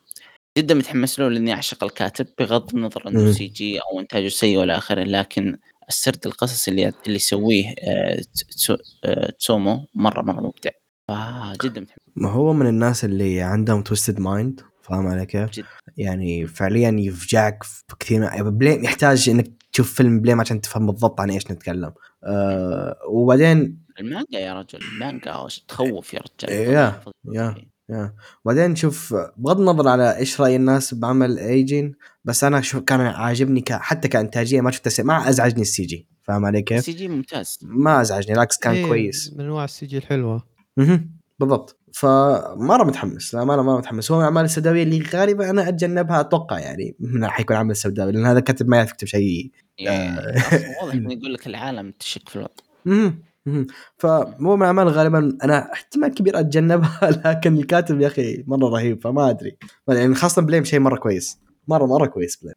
[0.59, 3.09] جدا متحمس له لأني أعشق الكاتب بغض النظر.
[3.09, 5.57] إنه CG أو إنتاجه سيء ولا آخره لكن
[5.89, 10.71] السرد القصصي اللي اللي يسويه آه، تسو- آه، تسومو مرة مرة مبدع
[11.09, 15.51] فجدا متحمس ما هو من الناس اللي عندهم twisted mind فاهم علي كيف؟
[15.97, 21.21] يعني فعليا يفجعك في كثير يعني Blame يحتاج إنك تشوف فيلم Blame عشان تفهم بالضبط
[21.21, 21.93] عن إيش نتكلم
[22.25, 27.03] آه وبعدين المانجا يا رجل المانجا تخوف يا رجال يا-
[27.33, 27.55] يا.
[27.91, 33.01] يا وبعدين شوف بغض النظر على إيش رأي الناس بعمل Ajin بس أنا شوف كان
[33.01, 33.73] عاجبني ك...
[33.73, 38.33] حتى كإنتاجية ما شفت ما أزعجني ال CG فاهم علي كيف؟ CG ممتاز ما أزعجني
[38.33, 40.43] بالعكس كان إيه، كويس من أنواع ال CG الحلوة
[40.77, 41.11] مهم.
[41.39, 46.21] بالضبط فمره متحمس لا ما مره متحمس هو من الاعمال السوداوية اللي غالبا أنا أتجنبها
[46.21, 50.35] أتوقع يعني من حيكون عمل سوداوي لأن هذا كاتب ما يعرف يكتب شيء يعني آه.
[50.83, 53.15] واضح إنه يقول لك العالم تشك في الوضع
[53.47, 53.67] مهم.
[53.99, 59.31] فهو من الاعمال غالبا أنا احتمال كبير أتجنبها لكن الكاتب يا أخي مرة رهيب فما
[59.31, 59.57] أدري.
[59.89, 61.39] يعني خاصة Blame شيء مرة كويس.
[61.69, 62.55] مرة مرة كويس Blame.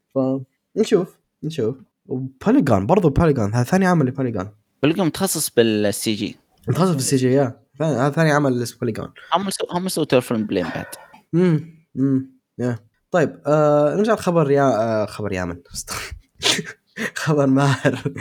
[0.76, 4.50] فنشوف نشوف وبوليجون برضو بوليجون هذا ثاني عمل لبوليجون
[4.84, 7.60] بلقى متخصص بالسي جي متخصص في ال CG yeah.
[7.82, 10.86] هذا ثاني عمل ل Polygon هم سو هم سووا تورفلم Blame بعد.
[11.36, 12.76] امم امم yeah.
[13.12, 15.58] طيب آه نرجع لخبر يا آه خبر يامن
[17.16, 18.14] خبر ماهر.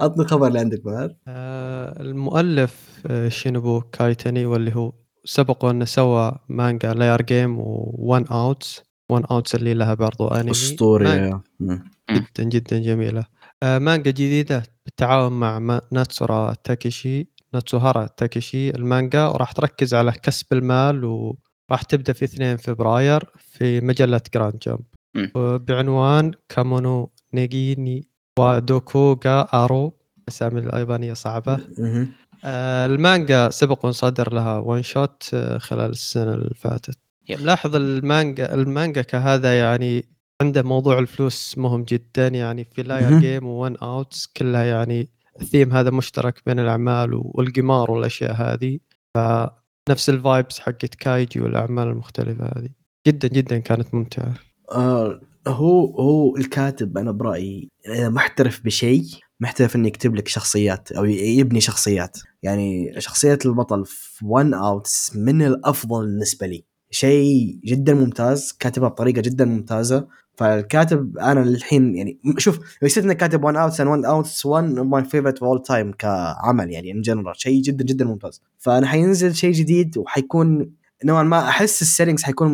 [0.00, 1.16] عطني الخبر اللي عندك ماهر.
[1.28, 4.92] آه، المؤلف آه، شينوبو كايتاني واللي هو
[5.24, 10.28] سبق انه سوى مانجا Liar Game و One Outs و One Outs اللي لها برضو
[10.28, 10.50] أنمي.
[10.50, 11.84] اسطوري مانجا yeah مم.
[12.10, 13.24] جدا جدا جميلة.
[13.62, 21.04] آه، مانجا جديدة بالتعاون مع ناتسورا تاكيشي ناتسوهارا تاكيشي المانجا وراح تركز على كسب المال
[21.04, 24.80] وراح تبدأ في 2 فبراير في مجلة Grand Jump
[25.14, 25.30] مم.
[25.58, 28.08] بعنوان カモのネギに
[28.38, 29.92] は毒がある.
[30.28, 32.08] أسامي اليابانيه صعبة مهم.
[32.44, 37.40] آه، المانجا سبق وصدر لها one shot آه، خلال السنة اللي فاتت yep.
[37.40, 40.04] لاحظ المانجا المانجا كهذا يعني
[40.42, 43.18] عنده موضوع الفلوس مهم جدا يعني في Liar.
[43.18, 45.08] Game و One Outs كلها يعني
[45.40, 48.78] الثيم هذا مشترك بين الأعمال والقمار والأشياء هذه
[49.14, 52.68] فنفس ال vibes حقت Kaiji والأعمال المختلفة هذه
[53.06, 54.34] جدا جدا كانت ممتعة
[54.72, 59.04] آه هو هو الكاتب أنا برأيي اذا محترف بشيء
[59.42, 62.18] محترف إنه يكتب لك شخصيات أو يبني شخصيات.
[62.42, 66.64] يعني شخصية البطل في One Outs من الأفضل بالنسبة لي.
[66.90, 70.06] شيء جدا ممتاز كاتبها بطريقة جدا ممتازة.
[70.36, 75.04] فالكاتب أنا الحين يعني شوف لو يصير إنك كاتب One Outs، One Outs one my
[75.04, 78.42] favorite all time كعمل يعني in general شيء جدا جدا ممتاز.
[78.58, 80.72] فأنا حينزل شيء جديد وحيكون
[81.04, 82.52] نوعا ما أحس ال settings حيكون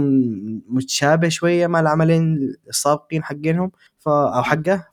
[0.68, 3.70] متشابه شوية مع العملين السابقين حقينهم.
[3.98, 4.84] ف أو حقه.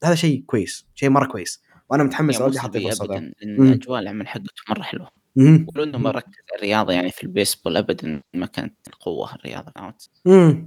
[0.00, 3.32] فهذا شيء كويس شيء مرة كويس وأنا متحمس يعني سلبي فرصه ابدا.
[3.42, 3.72] لأن.
[3.72, 5.10] أجواء العمل حقته مرة حلوة.
[5.38, 10.10] ولو إنه ما ركز على الرياضة يعني في البيسبول ابدا ما كانت القوة الرياضة فهمت؟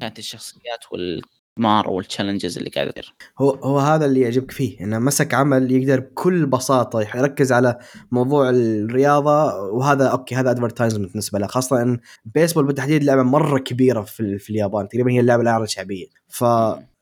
[0.02, 5.00] كانت الشخصيات والقمار وال challenges اللي قاعدة تصير هو هو هذا اللي يعجبك فيه إنه
[5.00, 7.78] مسك عمل يقدر بكل بساطة يركز على
[8.12, 14.02] موضوع الرياضة وهذا okay هذا advertisement بالنسبة له خاصة إن بيسبول بالتحديد لعبة مرة كبيرة
[14.02, 16.06] في, في اليابان تقريبا هي اللعبة الأعلى شعبيه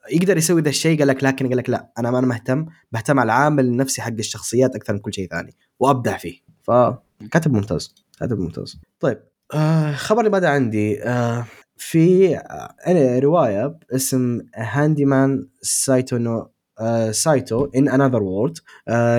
[0.08, 3.20] فيقدر يسوي ذا الشيء قال لك لكن قال لك لا أنا ما أنا مهتم بهتم
[3.20, 6.40] على العامل النفسي حق الشخصيات أكثر من كل شيء ثاني وأبدع فيه.
[6.64, 8.80] فكاتب ممتاز كاتب ممتاز.
[9.00, 9.20] طيب
[9.54, 11.46] آه خبر اللي بعده عندي آه
[11.78, 18.58] في آه رواية اسم Handyman Saitou ノ آه Saitou in Another World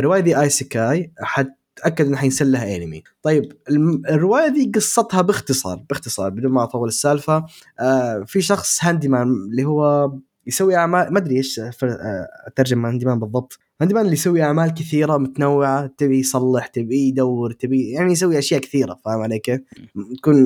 [0.05, 3.53] روايه دي isekai حتأكد انها حينسل لها انمي طيب
[4.11, 7.44] الرواية دي قصتها باختصار باختصار بدون ما أطول السالفة.
[7.81, 10.12] آه في شخص handyman اللي هو
[10.49, 15.17] يسوي أعمال ما أدري إيش ف- آه، أترجم handyman بالضبط handyman اللي يسوي أعمال كثيرة
[15.17, 19.61] متنوعة تبي يصلح تبي يدور تبي يعني يسوي أشياء كثيرة فاهم علي كيف؟
[20.19, 20.37] تكون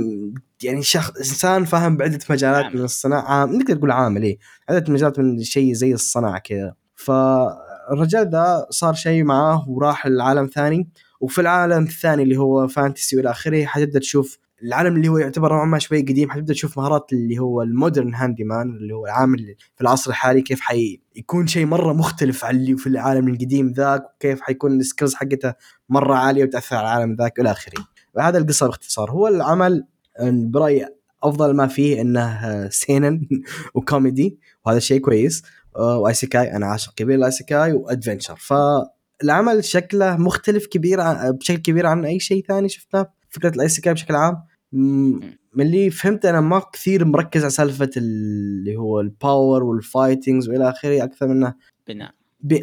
[0.63, 2.77] يعني شخص إنسان فاهم بعدة مجالات عامل.
[2.79, 4.39] من الصناعة عام نقدر نقول عامل إيه
[4.69, 10.89] عدة مجالات من شيء زي الصناعة كذا فالرجال ذا صار شيء معاه وراح لعالم ثاني
[11.21, 15.65] وفي العالم الثاني اللي هو fantasy والى آخره حتبدأ تشوف العالم اللي هو يعتبر نوعا
[15.65, 19.81] ما شوي قديم حتبدأ تشوف مهارات اللي هو ال modern handyman اللي هو العامل في
[19.81, 24.81] العصر الحالي كيف حيكون شيء مرة مختلف عن اللي في العالم القديم ذاك وكيف حيكون
[24.81, 25.55] ال skills حقته
[25.89, 27.85] مرة عالية وتأثر على العالم ذاك والى آخره.
[28.21, 29.11] هذا القصة باختصار.
[29.11, 29.85] هو العمل
[30.21, 30.87] برأيي
[31.23, 33.29] أفضل ما فيه إنه seinen
[33.75, 35.43] وكوميدي وهذا شيء كويس.
[35.77, 40.99] آه، و isekai أنا عاشق كبير ل isekai و adventure فالعمل شكله مختلف كبير
[41.31, 44.52] بشكل كبير عن أي شيء ثاني شفناه فكرة ال isekai بشكل عام.
[44.73, 50.49] من اللي فهمت أنا ما كثير مركز على سالفة اللي هو ال power وال fightings
[50.49, 51.55] وإلى آخره أكثر منه
[51.89, 52.15] بناء.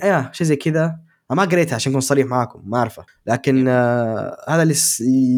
[0.03, 0.99] آه شيء زي كذا.
[1.29, 3.05] ما قريتها عشان أكون صريح معاكم ما أعرفه.
[3.27, 4.75] لكن آه هذا اللي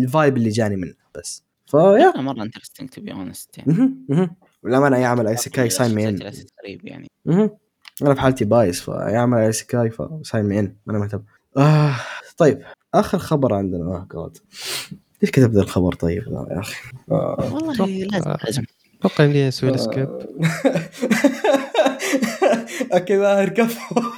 [0.03, 1.43] ال vibe اللي جاني منه بس.
[1.65, 3.97] فيا مرة interesting to be honest يعني.
[4.63, 6.31] والأمانة أي عمل isekai sign me in
[6.63, 7.07] غريب يعني.
[8.01, 11.21] أنا في حالتي biased فأي عمل isekai ف sign me in أنا مهتم.
[11.57, 11.95] آه
[12.37, 12.61] طيب.
[12.93, 13.83] آخر خبر عندنا.
[13.83, 14.37] آه جاد
[15.21, 16.75] ليش كتبت ذا الخبر طيب لا يا أخي؟
[17.11, 17.49] آه.
[17.53, 18.63] والله لازم لازم.
[18.99, 20.09] أتوقع يمدينا نسوي skip
[22.93, 24.01] okay ماهر كفو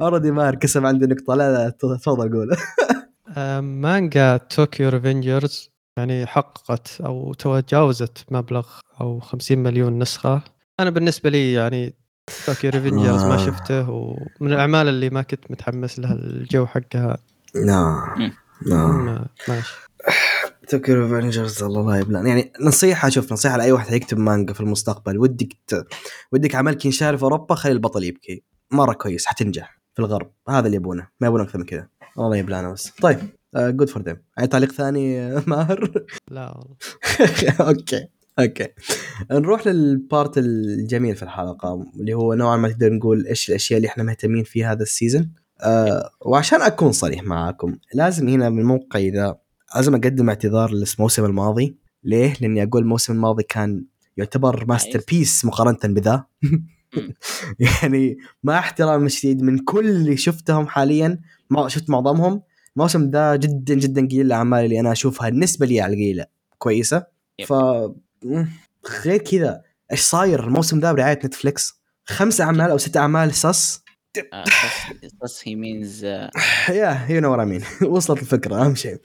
[0.00, 1.34] Already ماهر كسب عندي نقطة.
[1.34, 2.56] لا لا تفضل قول.
[3.36, 8.66] آه، مانجا Tokyo Revengers يعني حققت أو تجاوزت مبلغ
[9.00, 10.42] أو 50 مليون نسخة.
[10.80, 11.94] أنا بالنسبة لي يعني
[12.46, 13.46] Tokyo Revengers ما آه.
[13.46, 17.18] شفته ومن الأعمال اللي ما كنت متحمس لها الجو حقها.
[17.66, 18.32] نعم.
[18.66, 19.74] ما- ماشي
[20.68, 25.18] Tokyo Revengers الله لا يبلان يعني نصيحة شوف نصيحة لأي واحد يكتب مانجا في المستقبل.
[25.18, 25.86] ودك ت...
[26.32, 28.42] ودك عملك ينشال في أوروبا خلي البطل يبكي.
[28.70, 30.30] مرة كويس حتنجح في الغرب.
[30.48, 31.08] هذا اللي يبونه.
[31.20, 31.88] ما يبون أكثر من كذا.
[32.18, 32.90] الله يبلانا بس.
[33.02, 33.18] طيب
[33.56, 36.76] good for them أي تعليق ثاني آه، ماهر؟ لا والله.
[37.68, 38.06] okay
[38.38, 38.68] okay.
[39.30, 43.88] نروح لل part الجميل في الحلقة اللي هو نوعا ما تقدر نقول إيش الأشياء اللي
[43.88, 45.30] إحنا مهتمين فيها هذا ال season
[45.62, 49.38] آه وعشان أكون صريح معاكم لازم هنا من الموقع ذا
[49.76, 51.76] لازم أقدم اعتذار للموسم الماضي.
[52.04, 53.84] ليه؟ لأني أقول الموسم الماضي كان
[54.16, 56.24] يعتبر masterpiece مقارنة بذا.
[57.60, 61.20] يعني مع احترام شديد من كل اللي شفتهم حاليا
[61.50, 62.42] ما شفت معظمهم
[62.76, 66.24] الموسم ده جدا جدا قليل الأعمال اللي أنا أشوفها بالنسبة لي على القليلة.
[66.58, 67.06] كويسة.
[67.46, 67.52] ف
[69.04, 73.82] غير كذا إيش صاير الموسم ده برعاية Netflix؟ خمس أعمال أو ست أعمال سس.
[74.16, 78.96] بس بس he means yeah you know mean وصلت الفكرة أهم شيء.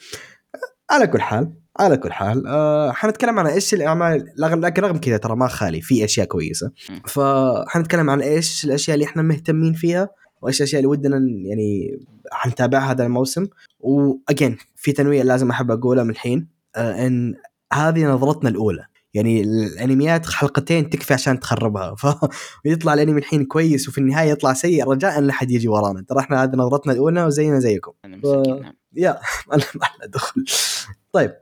[0.89, 5.35] على كل حال على كل حال آه حنتكلم عن إيش الاعمال لكن رغم كذا ترى
[5.35, 6.71] ما خالي في أشياء كويسة.
[7.07, 10.09] فحنتكلم عن إيش الأشياء اللي إحنا مهتمين فيها
[10.41, 11.99] وإيش الأشياء اللي ودنا يعني
[12.31, 13.47] حنتابعها هذا الموسم.
[13.79, 17.35] واجين في تنويه لازم أحب اقولها من الحين آه إن
[17.73, 18.85] هذه نظرتنا الأولى.
[19.15, 21.95] يعني الأنميات حلقتين تكفي عشان تخربها.
[22.63, 26.05] فيطلع الأنمي الحين كويس وفي النهاية يطلع سيء رجاء لا حد يجي ورانا.
[26.09, 27.91] ترى إحنا هذه نظرتنا الأولى وزينا زيكم.
[28.05, 28.17] أنا
[28.61, 28.73] نعم.
[28.93, 29.19] يا
[29.53, 30.45] له- ما دخل.
[31.11, 31.33] طيب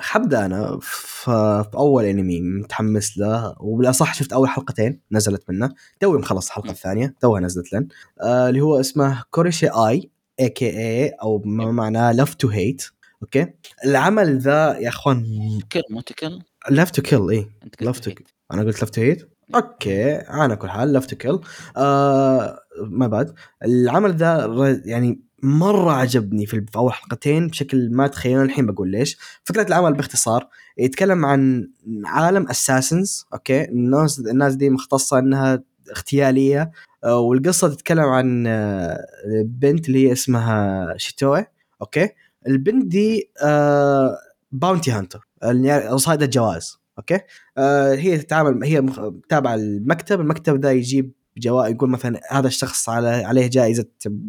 [0.00, 0.78] حبدأ أنا.
[0.82, 5.74] في أول أنمي متحمس له وبالأصح شفت أول حلقتين نزلت منه.
[6.00, 6.70] توي مخلص الحلقة م.
[6.70, 7.88] الثانية توها نزلت لن
[8.20, 12.84] آه، اللي هو اسمه كوريشي آي اي كي اي أو ما معناه لاف تو هيت
[13.22, 13.46] أوكي؟
[13.84, 15.24] العمل ذا يا أخوان
[15.72, 16.38] كل مو تكل
[16.70, 17.46] لاف تو كيل
[17.82, 21.38] Love قلت to أنا قلت لاف تو هيت أوكي على كل حال لاف تو كيل
[22.80, 23.34] ما بعد.
[23.64, 29.18] العمل ذا يعني مرة عجبني في أول حلقتين بشكل ما تخيلون الحين بقول ليش.
[29.44, 31.70] فكرة العمل باختصار يتكلم عن
[32.04, 33.64] عالم assassins okay.
[33.64, 36.70] الناس الناس دي مختصة إنها اغتيالية.
[37.04, 38.98] آه، والقصة تتكلم عن آه،
[39.44, 41.44] بنت اللي هي اسمها شيتوي
[41.82, 42.08] okay.
[42.46, 43.30] البنت دي
[44.52, 45.27] bounty hunter
[45.96, 47.20] صيادة جوائز okay؟
[47.58, 48.86] آه، هي تتعامل هي
[49.28, 53.84] تابعة المكتب المكتب ذا يجيب جوائز يقول مثلا هذا الشخص على عليه جائزة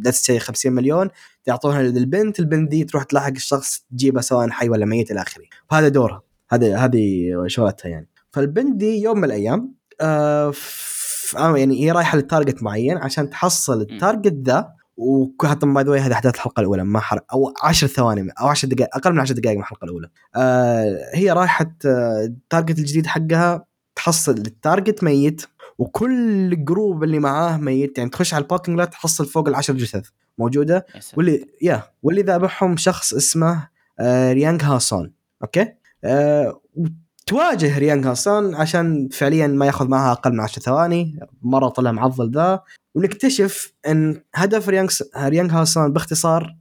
[0.08, 1.10] let's say 50 مليون
[1.44, 5.44] تعطونها للبنت البنت دي تروح تلاحق الشخص تجيبه سواء حي ولا ميت إلى آخره.
[5.72, 6.22] وهذا دورها.
[6.50, 8.10] هذه هذه شغلتها يعني.
[8.32, 10.54] فالبنت دي يوم من الأيام آه
[11.38, 15.95] آه، يعني هي رايحة ل target معين عشان تحصل ال target ذا وحتى by the
[15.95, 19.20] way هذه أحداث الحلقة الأولى ما حرق أو 10 ثواني أو 10 دقائق أقل من
[19.20, 20.10] 10 دقائق من الحلقة الأولى.
[20.36, 25.46] آه هي راحت آه، ال target الجديد حقها تحصل ال target ميت
[25.78, 27.98] وكل ال group اللي معاه ميت.
[27.98, 30.86] يعني تخش على ال parking lot تحصل فوق العشر جثث موجودة.
[31.18, 33.68] واللي يا واللي ذابحهم شخص اسمه
[34.00, 35.14] آه ريانغ هاسون.
[35.44, 36.62] okay؟ آه
[37.30, 41.20] تواجه ريانغ هاسون عشان فعليا ما ياخذ معها أقل من 10 ثواني.
[41.42, 42.64] مرة طلع معضل ذا.
[42.96, 46.56] ونكتشف إن هدف ريانغ ريانغ هاسون باختصار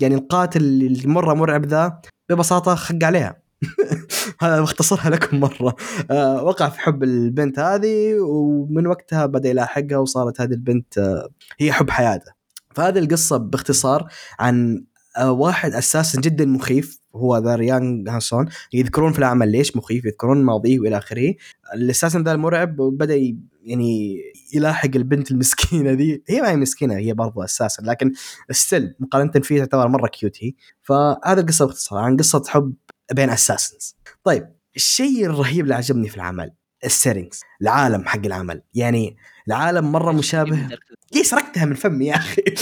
[0.00, 3.42] يعني القاتل اللي مرة مرعب ذا ببساطة خق عليها.
[4.42, 5.76] هذا بختصرها لكم مرة.
[6.10, 11.72] آه وقع في حب البنت هذه ومن وقتها بدأ يلاحقها وصارت هذه البنت آه هي
[11.72, 12.32] حب حياته.
[12.74, 14.84] فهذه القصة باختصار عن
[15.16, 17.01] آه واحد assassin جدا مخيف.
[17.16, 21.34] هو ذا ريان هانسون يذكرون في العمل ليش مخيف يذكرون ماضيه والى آخره.
[21.74, 23.16] ال assassin ذا المرعب بدا
[23.62, 24.20] يعني
[24.54, 26.22] يلاحق البنت المسكينة ذي.
[26.28, 28.12] هي ما هي مسكينة هي برضو assassin لكن
[28.50, 30.52] still مقارنة فيه تعتبر مرة cute هي.
[30.82, 32.74] فهذا القصة باختصار عن قصة حب
[33.12, 36.52] بين assassins طيب الشيء الرهيب اللي عجبني في العمل
[36.84, 38.62] ال settings العالم حق العمل.
[38.74, 39.16] يعني
[39.48, 40.68] العالم مرة مشابه.
[41.14, 42.42] ليه سرقتها من فمي يا أخي.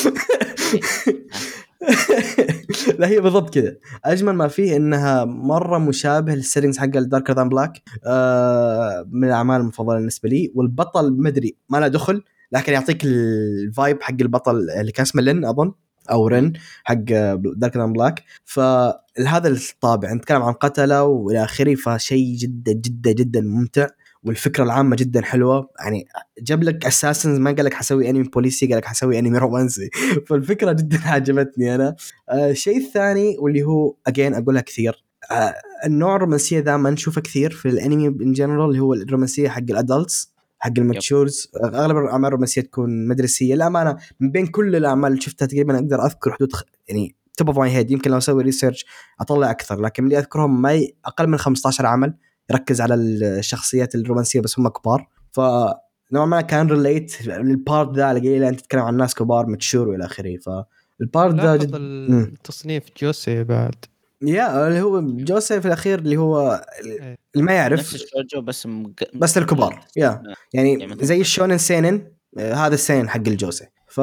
[2.99, 7.33] لا هي بالضبط كذا أجمل ما فيه إنها مرة مشابه لل settings حق ال Darker
[7.35, 7.83] than Black
[9.13, 10.53] من الأعمال المفضلة بالنسبة لي.
[10.55, 15.45] والبطل مدري ما له دخل لكن يعطيك ال vibe حق البطل اللي كان اسمه لين
[15.45, 15.73] أظن
[16.11, 16.53] أو رن
[16.85, 16.95] حق
[17.57, 20.13] Darker than Black فهذا الطابع.
[20.15, 23.87] نتكلم عن قتلة وإلى آخره فشيء جدا جدا جدا ممتع.
[24.25, 25.71] والفكرة العامة جدا حلوة.
[25.81, 26.05] يعني
[26.43, 29.91] جاب لك assassin ما قال لك حسوي انمي بوليسي قال لك حسوي انمي رومانسي.
[30.29, 31.97] فالفكرة جدا عجبتني أنا.
[32.29, 35.05] آه، الشيء الثاني واللي هو again أقولها كثير.
[35.31, 35.55] آه،
[35.87, 39.80] النوع الرومانسية ذا ما نشوفه كثير في الانمي in general اللي هو الرومانسية حق ال
[39.80, 41.51] adults حق ال matures.
[41.65, 43.55] أغلب الأعمال الرومانسية تكون مدرسية.
[43.55, 46.63] الامانه من بين كل الأعمال اللي شفتها تقريبا أقدر أذكر حدود خ...
[46.89, 48.87] يعني top of my head يمكن لو أسوي research
[49.21, 50.95] أطلع أكثر لكن اللي أذكرهم ما ي...
[51.05, 52.15] أقل من 15 عمل.
[52.51, 55.09] يركز على الشخصيات الرومانسية بس هم كبار.
[55.33, 55.41] ف
[56.13, 60.05] نوعا ما كان relate لل part ذا اللي انت تتكلم عن ناس كبار mature وإلى
[60.05, 60.37] آخره.
[60.37, 63.75] فال part ذا جد التصنيف josei بعد.
[64.23, 66.65] yeah اللي هو josei الأخير اللي هو
[67.35, 67.81] اللي ما يعرف.
[67.81, 68.91] نفس ال shoujo بس مق...
[69.15, 70.23] بس الكبار yeah.
[70.53, 72.03] يعني يعني زي ال shounen seinen
[72.39, 73.67] آه، هذا السينن حق الجوسي.
[73.87, 73.99] ف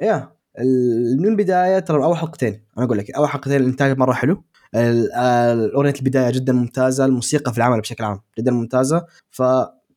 [0.00, 0.36] يا
[1.18, 4.44] من البدايه ترى اول حلقتين أنا أقول لك اول حلقتين الإنتاج مرة حلو.
[4.74, 9.06] الأغنية البداية جدا ممتازة الموسيقى في العمل بشكل عام جدا ممتازة.
[9.30, 9.42] ف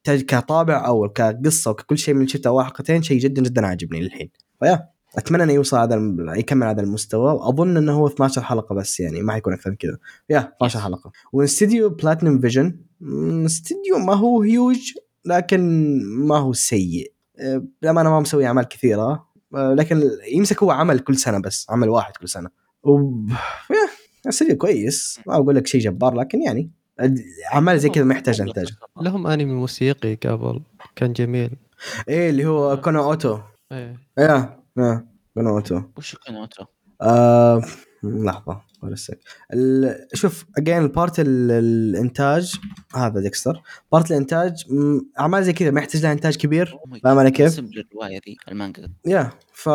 [0.03, 4.29] كطابع أو كقصة وككل شيء من شفته اول حلقتين شيء جدا جدا عاجبني للحين.
[4.60, 5.95] فيا أتمنى إنه يوصل هذا
[6.38, 7.34] يكمل هذا المستوى.
[7.34, 9.97] وأظن إنه هو 12 حلقة بس يعني ما حيكون أكثر من كذا.
[10.29, 10.82] يا 12 Yes.
[10.82, 12.79] حلقه واستديو بلاتنم فيجن
[13.45, 14.93] استديو ما هو هيوج
[15.25, 15.62] لكن
[16.03, 17.13] ما هو سيء.
[17.39, 19.25] أه، بالامانه ما مسوي أعمال كثيرة.
[19.55, 20.01] أه، لكن
[20.34, 22.49] يمسك هو عمل كل سنة بس عمل واحد كل سنة.
[22.84, 23.12] و
[24.25, 25.19] yeah استديو كويس.
[25.27, 26.71] ما أقول لك شيء جبار لكن يعني
[27.53, 28.73] أعمال زي كذا ما يحتاج إنتاج.
[29.01, 30.62] لهم أنمي موسيقي قبل
[30.95, 31.51] كان جميل.
[32.10, 33.39] إيه اللي هو كونو أوتو.
[33.71, 33.97] إيه.
[34.17, 35.82] yeah yeah كونو أوتو.
[35.97, 36.65] وش كان أوتو؟
[37.01, 37.62] آه
[38.03, 38.62] لحظة.
[38.83, 39.19] ولا سك
[39.53, 42.55] ال- شوف again ال part ال- الإنتاج
[42.95, 43.61] هذا ديكستر.
[43.91, 44.65] part الإنتاج
[45.19, 46.65] أعمال زي كذا ما يحتاج لها إنتاج كبير.
[46.67, 48.91] Oh فاهم علي كيف؟ ذي المانجا.
[49.05, 49.67] yeah ف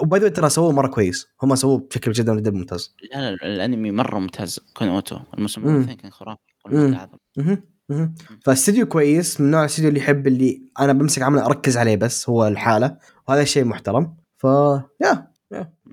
[0.00, 1.28] وباي ترى سووه مرة كويس.
[1.42, 2.94] هم سووه بشكل جدا جدا ممتاز.
[3.14, 4.60] لا لا الأنمي مرة ممتاز.
[4.76, 6.40] كون اوتو الموسم والثاني كان خرافي.
[8.44, 12.48] فاستديو كويس من نوع الاستديو اللي يحب اللي أنا بمسك عمل أركز عليه بس هو
[12.48, 12.96] الحالة.
[13.28, 14.16] وهذا الشيء محترم.
[14.36, 14.44] ف
[15.00, 15.31] yeah.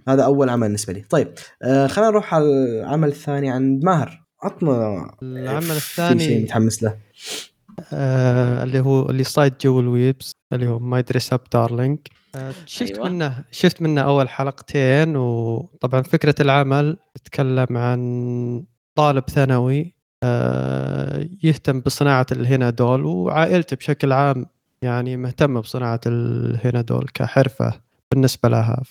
[0.08, 1.02] هذا أول عمل بالنسبة لي.
[1.02, 1.34] طيب
[1.64, 4.26] آه خلينا نروح على العمل الثاني عند ماهر.
[4.44, 6.98] عطنا العمل في الثاني شيء متحمس له.
[7.94, 12.00] آه اللي هو اللي صايد جو ال weebs اللي هو My Dress-Up Darling
[12.66, 13.10] شفت أيوة.
[13.10, 18.64] منه شفت منه أول حلقتين وطبعا فكرة العمل تتكلم عن
[18.96, 24.46] طالب ثانوي آه يهتم بصناعة ال hina doll وعائلته بشكل عام
[24.82, 27.82] يعني مهتمة بصناعة ال hina doll كحرفة
[28.12, 28.84] بالنسبة لها.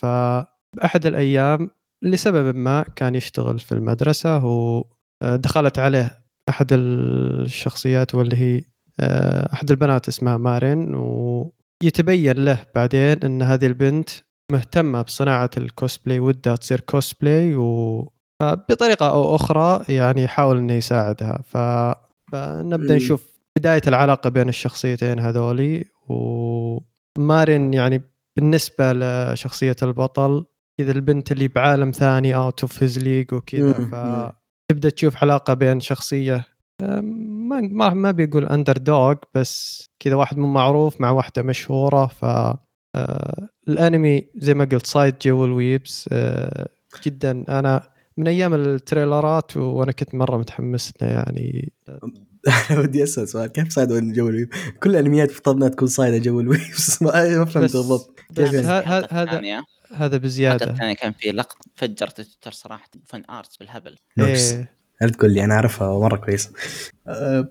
[0.77, 1.71] فبأحد الأيام
[2.03, 8.63] لسبب ما كان يشتغل في المدرسة ودخلت عليه أحد الشخصيات واللي هي
[9.01, 14.11] آه، أحد البنات اسمها مارين ويتبين له بعدين إن هذه البنت
[14.53, 18.13] مهتمة بصناعة الكوسبلاي ودها تصير كوسبلاي و
[18.43, 21.57] بطريقه أو أخرى يعني يحاول إنه يساعدها ف...
[22.33, 22.97] فنبدأ.
[22.97, 28.03] نشوف بداية العلاقة بين الشخصيتين هذولي ومارين يعني
[28.37, 30.45] بالنسبة لشخصية البطل
[30.79, 33.91] كذا البنت اللي بعالم ثاني out of his league وكذا مم.
[33.91, 33.95] ف
[34.71, 36.45] تبدأ تشوف علاقة بين شخصية
[36.83, 42.25] أم، ما ما ما بيقول underdog بس كذا واحد مو معروف مع واحدة مشهورة ف
[42.97, 46.69] آه، الأنمي زي ما قلت صايد جو ال weebs آه،
[47.07, 47.83] جدا أنا
[48.17, 51.73] من أيام التريلرات وأنا كنت مرة متحمس له يعني
[52.71, 54.49] أنا ودي أسأل سؤال كيف صايده جو ال weeb؟
[54.83, 57.11] كل الأنميات افترضنا تكون صايدة جو الويب بس ما
[57.45, 59.65] فهمت بالضبط يعني؟ ه- ه- الحلقة هذا الثانية
[59.95, 60.71] هذا بزيادة.
[60.71, 63.97] الثانية كان في لقطة فجرت تويتر صراحة fan arts بالهبل.
[64.19, 64.73] إيه.
[65.03, 66.51] هل تقول لي أنا أعرفها؟ مرة كويس.
[67.07, 67.49] أه.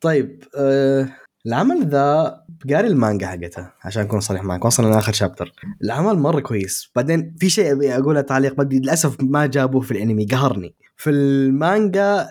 [0.00, 1.08] طيب أه
[1.46, 4.64] العمل ذا قاري المانجا حقتها عشان أكون صريح معك.
[4.64, 5.52] وصلنا لآخر chapter.
[5.84, 6.90] العمل مرة كويس.
[6.96, 10.74] بعدين في شيء أبي أقوله تعليق بدي للأسف ما جابوه في الأنمي قهرني.
[10.96, 12.26] في المانجا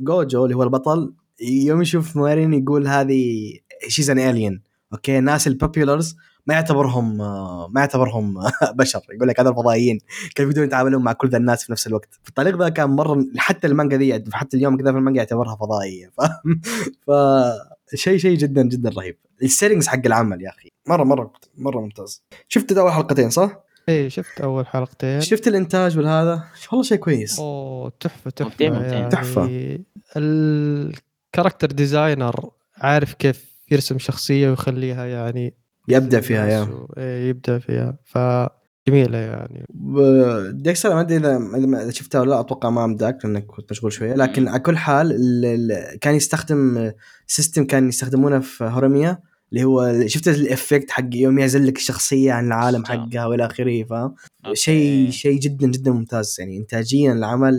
[0.00, 3.52] جوجو اللي هو البطل يوم يشوف مارين يقول هذه
[3.88, 4.62] she's an alien
[4.92, 6.16] okay الناس ال populars
[6.46, 7.18] ما يعتبرهم
[7.72, 8.34] ما يعتبرهم
[8.78, 9.00] بشر.
[9.10, 9.98] يقول لك هذا الفضائيين
[10.34, 13.66] كيف يقدرون يتعاملون مع كل ذا الناس في نفس الوقت؟ الطريق ذا كان مرة حتى
[13.66, 16.10] المانجا ذي حتى اليوم كذا في المانجا يعتبرها فضائية.
[16.16, 16.20] ف...
[17.06, 17.10] ف...
[17.94, 19.16] شيء شيء جدا جدا رهيب.
[19.42, 20.68] ال settings حق العمل يا أخي.
[20.88, 22.22] مرة مرة مرة ممتاز.
[22.48, 25.20] شفت أول حلقتين صح؟ إيه شفت أول حلقتين.
[25.20, 27.38] شفت الإنتاج والهذا؟ والله شيء كويس.
[27.38, 28.86] أوه تحفة تحفة مبدع.
[28.86, 29.78] يعني تحفة.
[30.16, 35.56] ال character designer عارف كيف يرسم شخصية ويخليها يعني
[35.88, 36.60] يبدع فيها yeah.
[36.62, 37.98] و- إيه يبدع فيها.
[38.04, 39.66] فجميله يعني.
[39.74, 44.14] ب- ديكستر ما أدري إذا شفتها ولا لا أتوقع ما أمداك لأنك كنت مشغول شوية.
[44.14, 46.92] لكن على كل حال ال- ال- كان يستخدم
[47.26, 49.18] system كان يستخدمونه في هوريميا
[49.52, 52.84] اللي هو شفت ال effect حق يوم يعزل لك الشخصية عن العالم.
[52.84, 54.14] حقها وإلى آخره فاهم.
[54.52, 56.56] شيء شيء جدا جدا ممتاز يعني.
[56.58, 57.56] انتاجيا العمل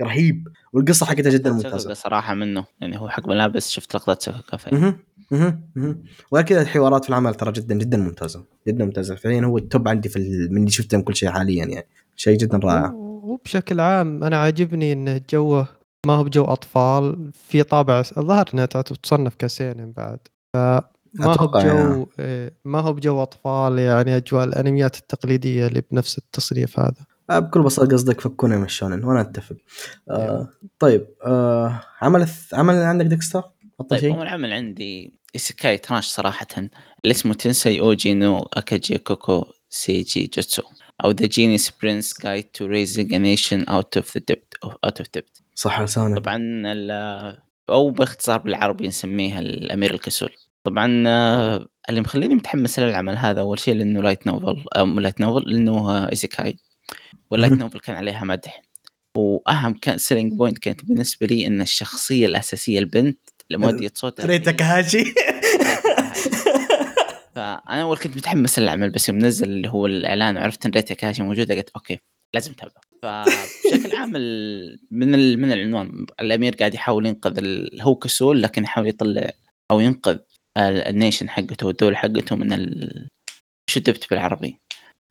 [0.00, 4.76] رهيب والقصة حقتها جدا ممتازة صراحة منه يعني هو حق ملابس شفت لقطة sakuga فيه
[4.76, 4.98] مهم.
[5.30, 5.60] مهم.
[5.76, 6.02] مهم.
[6.30, 9.88] وغير كذا الحوارات في العمل ترى جدا جدا ممتازة جدا ممتازة فعليا هو ال top
[9.88, 11.86] عندي في ال- من اللي شفته من كل شيء حاليا يعني
[12.16, 15.68] شيء جدا رائع وبشكل عام أنا عاجبني إن جوه
[16.06, 20.18] ما هو بجو أطفال في طابع الظاهر إنها تصنف ك seinen بعد
[20.54, 20.82] فما
[21.20, 26.80] هو أتوقع بجو إيه، ما هو بجو أطفال يعني أجواء الأنميات التقليدية اللي بنفس التصنيف
[26.80, 26.94] هذا
[27.38, 29.56] بكل بساطة قصدك فكونا من ال shounen وأنا أتفق.
[30.10, 33.42] آه طيب آه عمل عمل عندك ديكستر؟
[33.90, 36.70] طيب شيء؟ أول عمل عندي isekai trash صراحة اللي
[37.10, 40.62] اسمه تنساي اوجي نو اكاجي كوكو سايسي جوتسو
[41.04, 45.08] أو The Genius Prince's Guide to Raising a Nation Out of the Debt out of
[45.14, 46.40] debt صح لسانك طبعا
[47.70, 50.30] أو باختصار بالعربي نسميها الأمير الكسول.
[50.64, 54.64] طبعا آه، اللي مخليني متحمس للعمل هذا أول شيء لأنه light novel
[55.02, 56.56] light novel لأنه آه، isekai
[57.30, 57.60] وال light مهم.
[57.62, 58.62] novel كان عليها مدح.
[59.16, 63.18] وأهم كان selling point كانت بالنسبة لي إن الشخصية الأساسية البنت
[63.50, 65.04] لمؤدية صوتها ري تاكاهاشي.
[67.34, 71.22] فأنا أول كنت متحمس للعمل بس يوم نزل اللي هو الإعلان وعرفت إن ري تاكاهاشي
[71.22, 71.98] موجودة قلت okay
[72.34, 72.72] لازم اتابع
[73.02, 74.10] فبشكل عام
[74.90, 79.30] من من العنوان الأمير قاعد يحاول ينقذ هو كسول لكن يحاول يطلع
[79.70, 80.18] أو ينقذ
[80.56, 83.08] ال- ال nation حقته والدولة حقته من ال
[83.70, 84.56] شو بالعربي؟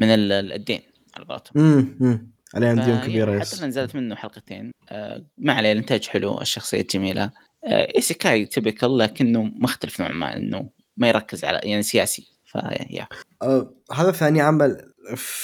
[0.01, 0.81] من ال- ال- الدين.
[1.23, 2.31] قولتهم امم أمم.
[2.55, 4.71] عليهم ديون كبيرة حتى نزلت منه حلقتين.
[4.89, 7.31] آه، ما عليه الإنتاج حلو الشخصية جميلة.
[7.65, 12.27] آه، isekai typical لكنه مختلف نوعا ما إنه ما يركز على يعني سياسي.
[12.45, 13.07] فيا
[13.41, 14.93] آه هذا ثاني عمل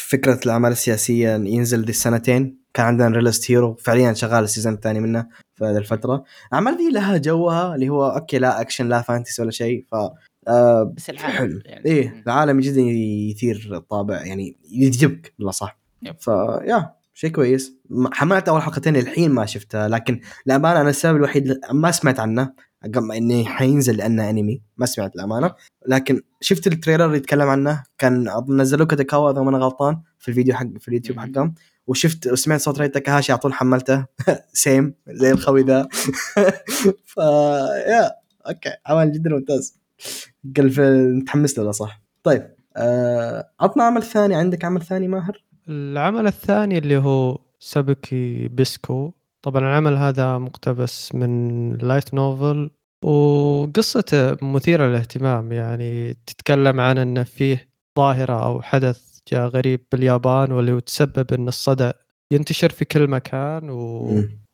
[0.09, 2.65] فكرة الأعمال السياسية ينزل ذي السنتين.
[2.73, 6.23] كان عندنا Realist Hero فعليا شغال ال season الثاني منه في هذه الفترة.
[6.47, 9.85] الأعمال ذي لها جوها اللي هو okay لا أكشن لا fantasy ولا شيء.
[9.91, 9.95] ف
[10.47, 11.59] آه بس العالم حلو.
[11.65, 11.85] يعني.
[11.85, 12.23] إيه.
[12.27, 16.15] العالم جدا يثير الطابع يعني يجذبك بالله صح yep.
[16.19, 17.73] ف yeah شيء كويس.
[18.13, 22.53] حملت أول حلقتين الحين ما شفتها لكن للأمانة أنا السبب الوحيد ما سمعت عنه
[22.85, 25.51] قبل إني حينزل لأنه أنمي ما سمعت الامانه
[25.87, 30.01] لكن شفت ال trailer اللي يتكلم عنه كان أظن نزلوه كادوكاوا إذا ما أنا غلطان
[30.19, 31.19] في الفيديو حق في اليوتيوب.
[31.19, 31.53] حقهم.
[31.87, 34.05] وشفت وسمعت صوت ري تاكاهاشي على طول حملته.
[34.53, 35.87] same زي الخوي ذا.
[37.11, 37.17] ف
[37.87, 38.11] yeah
[38.47, 39.84] okay عمل جدا ممتاز.
[40.57, 40.79] قلب
[41.21, 42.01] متحمس له صح.
[42.23, 44.35] طيب آه، عطنا عمل ثاني.
[44.35, 49.11] عندك عمل ثاني ماهر؟ العمل الثاني اللي هو سابيكوي بيسكو.
[49.41, 52.69] طبعا العمل هذا مقتبس من light novel
[53.03, 55.51] وقصته مثيرة للاهتمام.
[55.51, 57.69] يعني تتكلم عن أن فيه
[57.99, 61.93] ظاهرة أو حدث جاء غريب باليابان واللي هو تسبب أن الصدأ
[62.31, 64.11] ينتشر في كل مكان و...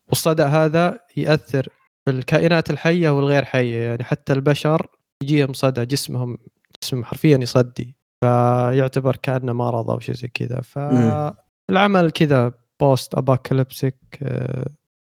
[0.08, 1.68] والصدأ هذا يأثر
[2.04, 3.82] في الكائنات الحية والغير حية.
[3.82, 4.86] يعني حتى البشر
[5.22, 6.38] يجيهم صدأ جسمهم
[6.82, 10.60] جسمهم حرفيا يصدي فيعتبر كأنه مرض أو شيء زي كذا.
[10.60, 14.18] فالعمل كذا post-apocalyptic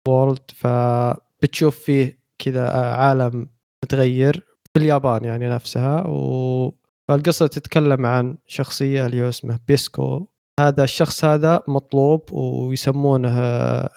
[0.08, 3.50] world فبتشوف فيه كذا آه، عالم
[3.84, 6.08] متغير في اليابان يعني نفسها.
[6.08, 6.72] و
[7.08, 10.28] فالقصة تتكلم عن شخصية اللي هو اسمه بيسكو.
[10.60, 13.40] هذا الشخص هذا مطلوب ويسمونه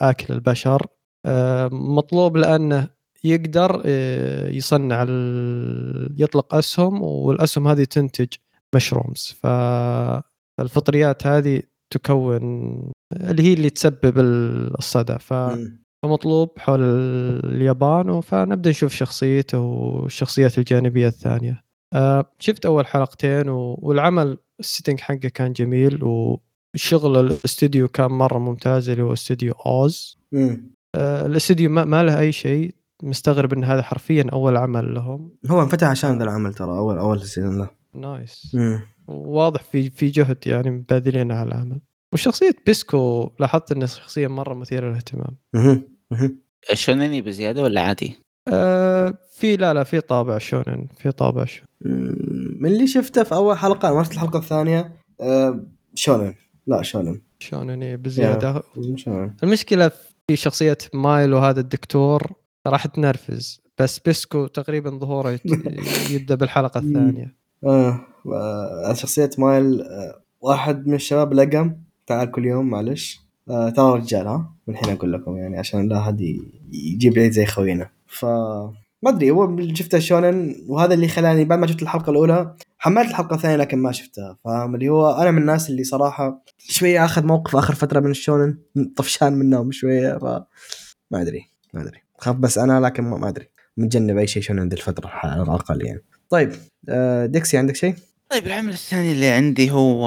[0.00, 0.86] آكل البشر.
[1.26, 2.88] آه، مطلوب لأنه
[3.24, 8.28] يقدر آه، يصنع ال- يطلق أسهم والأسهم هذه تنتج
[8.74, 9.36] mushrooms
[10.58, 12.42] فالفطريات هذه تكون
[13.12, 14.18] اللي هي اللي تسبب
[14.78, 15.18] الصدى.
[15.18, 15.32] ف.
[16.02, 16.80] فمطلوب حول
[17.44, 21.64] اليابان فنبدا نشوف شخصيته والشخصيات الجانبية الثانية.
[21.94, 28.88] آه، شفت أول حلقتين والعمل ال setting حقه كان جميل وشغل الاستوديو كان مرة ممتاز
[28.88, 30.18] اللي هو استوديو OZ.
[30.94, 32.74] آه، الاستوديو ما, ما له أي شيء.
[33.03, 37.22] مستغرب إن هذا حرفيا أول عمل لهم هو انفتح عشان ذا العمل ترى اول أول
[37.22, 38.57] season له nice.
[39.09, 41.80] واضح في في جهد يعني باذلين على العمل
[42.12, 45.36] وشخصية بيسكو لاحظت إنها شخصية مرة مثيرة للاهتمام.
[46.72, 48.16] shounen ي بزيادة ولا عادي؟
[48.49, 51.66] آه في لا لا في طابع shounen في طابع shounen.
[52.61, 55.61] من اللي شفته في أول حلقة أنا ما شفت الحلقة الثانية آه،
[55.95, 56.34] شونن
[56.66, 58.62] لا شونن شونن بزيادة
[58.97, 59.90] شونن المشكلة
[60.28, 62.32] في شخصية مايل وهذا الدكتور
[62.66, 65.42] راح تنرفز بس بيسكو تقريبا ظهوره يت-
[66.14, 67.34] يبدأ بالحلقة الثانية
[67.64, 68.00] آه.
[68.26, 68.92] آه.
[68.92, 70.20] شخصية مايل آه.
[70.40, 73.70] واحد من الشباب لقم تعال كل يوم معلش آه.
[73.70, 76.20] ترى رجال ها من الحين أقول لكم يعني عشان لا أحد
[76.72, 78.24] يجيب عيد زي خوينا ف
[79.02, 83.34] ما أدري هو شفته shounen وهذا اللي خلاني بعد ما شفت الحلقة الأولى حملت الحلقة
[83.34, 87.56] الثانية لكن ما شفتها فاهم اللي هو أنا من الناس اللي صراحة شوية آخذ موقف
[87.56, 88.59] آخر فترة من ال shounen
[88.96, 90.24] طفشان منهم شوية ف
[91.10, 93.48] ما أدري ما أدري خاف بس أنا لكن ما, أدري.
[93.76, 96.04] متجنب أي شيء shounen ذي الفترة على الأقل يعني.
[96.30, 96.52] طيب
[96.88, 97.94] آه، ديكسي عندك شيء؟
[98.30, 100.06] طيب العمل الثاني اللي عندي هو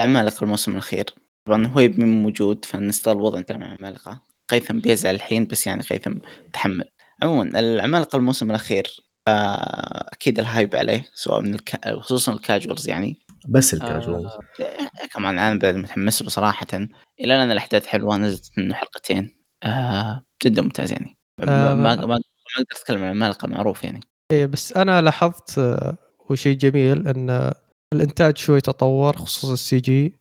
[0.00, 1.04] عمالقة الموسم الأخير.
[1.46, 6.14] طبعا هو يبي موجود فنستغل الوضع انت مع عمالقة قيثم بيزعل الحين بس يعني قيثم
[6.52, 6.84] تحمل
[7.22, 8.86] عموما العمالقة الموسم الأخير
[9.28, 11.88] آه، أكيد ال hype عليه سواء من الك...
[11.98, 13.16] خصوصا ال casuals يعني.
[13.48, 16.66] بس الكاجوال آه، كمان أنا بعد متحمس له صراحة.
[17.20, 19.36] إلى الآن الأحداث حلوة نزلت منه حلقتين.
[19.62, 21.21] آه جدا ممتاز يعني.
[21.38, 22.20] ما آه، ما ما ما
[22.56, 24.00] أقدر أتكلم عن عمالقه معروف يعني.
[24.30, 25.96] إيه بس أنا لاحظت آه،
[26.30, 27.52] وشيء جميل إن
[27.92, 30.18] الإنتاج شوي تطور خصوصا ال CG.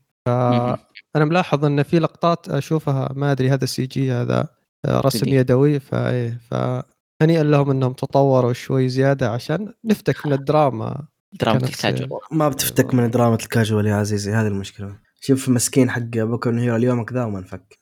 [1.16, 4.47] أنا ملاحظ إن في لقطات أشوفها ما أدري هذا CG هذا
[4.86, 5.28] آه، رسم 3D.
[5.28, 12.22] يدوي فايه فهنيئا لهم إنهم تطوروا شوي زيادة عشان نفتك من الدراما دراما الكاجوال.
[12.32, 14.95] ما بتفتك من دراما الكاجوال يا عزيزي هذه المشكلة.
[15.22, 17.80] شوف مسكين حق بوكو هيرو اليوم كذا وما انفك.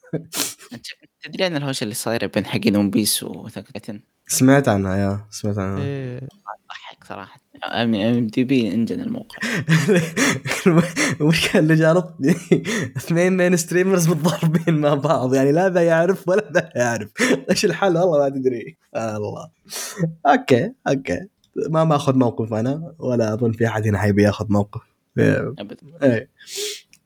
[1.23, 5.83] تدري عن الهوشه اللي صايره بين حقين ون بيس وثقتين سمعت عنها يا سمعت عنها.
[5.83, 6.19] إيه.
[6.69, 7.41] ضحك صراحة.
[7.65, 9.37] ام دي بي إنجن الموقع.
[11.21, 12.35] المشكلة اللي جارتني
[12.97, 17.11] اثنين مين ستريمرز متضاربين مع بعض يعني لا ذا يعرف ولا ذا يعرف.
[17.49, 18.77] إيش الحل؟ والله ما تدري.
[18.95, 19.49] الله.
[20.25, 21.19] okay okay.
[21.69, 24.81] ما ماخذ موقف أنا ولا أظن في أحد هنا حيبي ياخذ موقف.
[25.17, 25.53] إيه.
[25.59, 25.77] ابدا.
[26.03, 26.29] إيه.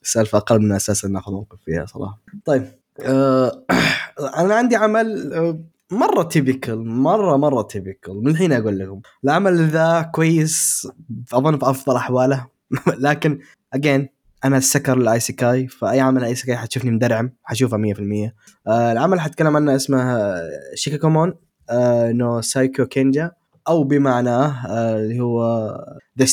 [0.03, 2.21] السالفه أقل من أساسا ناخذ موقف فيها صراحة.
[2.45, 2.82] طيب.
[3.01, 3.65] آه
[4.37, 5.59] أنا عندي عمل آه،
[5.91, 10.87] مرة typical مرة مرة typical من الحين أقول لكم العمل ذا كويس
[11.33, 12.47] أظن في أفضل أحواله.
[13.05, 13.39] لكن
[13.73, 14.09] again
[14.45, 18.31] أنا ال sucker ال isekai فأي عمل isekai حتشوفني مدرعم حشوفه 100%
[18.67, 20.19] آه العمل حتكلم عنه اسمه
[20.75, 21.33] Shikkakumon
[21.69, 23.31] آه no Saikyou Kenja
[23.67, 25.75] أو بمعناه آه، اللي هو
[26.19, 26.25] the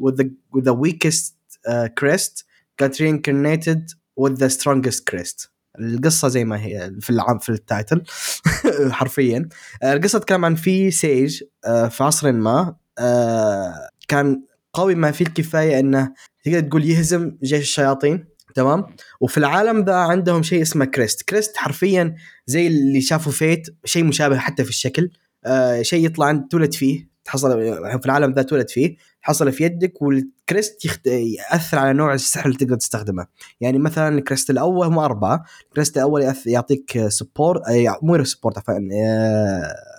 [0.00, 1.34] with the weakest
[1.68, 2.44] uh, crest
[2.80, 5.49] got reincarnated with the strongest crest.
[5.78, 8.02] القصة زي ما هي في العام في ال title
[8.90, 9.48] حرفيا.
[9.82, 14.42] آه، القصة تتكلم عن في sage آه، في عصر ما آه، كان
[14.72, 16.12] قوي ما فيه الكفاية إنه
[16.44, 18.84] تقدر تقول يهزم جيش الشياطين تمام؟
[19.20, 21.22] وفي العالم ذا عندهم شيء اسمه crest.
[21.22, 22.14] crest حرفيا
[22.46, 25.10] زي اللي شافوا Fate شيء مشابه حتى في الشكل
[25.82, 27.50] شيء يطلع عند تولد فيه تحصل
[28.00, 28.96] في العالم ذا تولد فيه.
[29.22, 31.06] تحصل في يدك وال crest يخت...
[31.06, 33.26] يأثر على نوع السحر اللي تقدر تستخدمه.
[33.60, 36.46] يعني مثلا ال crest الأول هم أربعة ال crest الأول يأث...
[36.46, 37.62] يعطيك support
[38.02, 38.78] مو support عفوا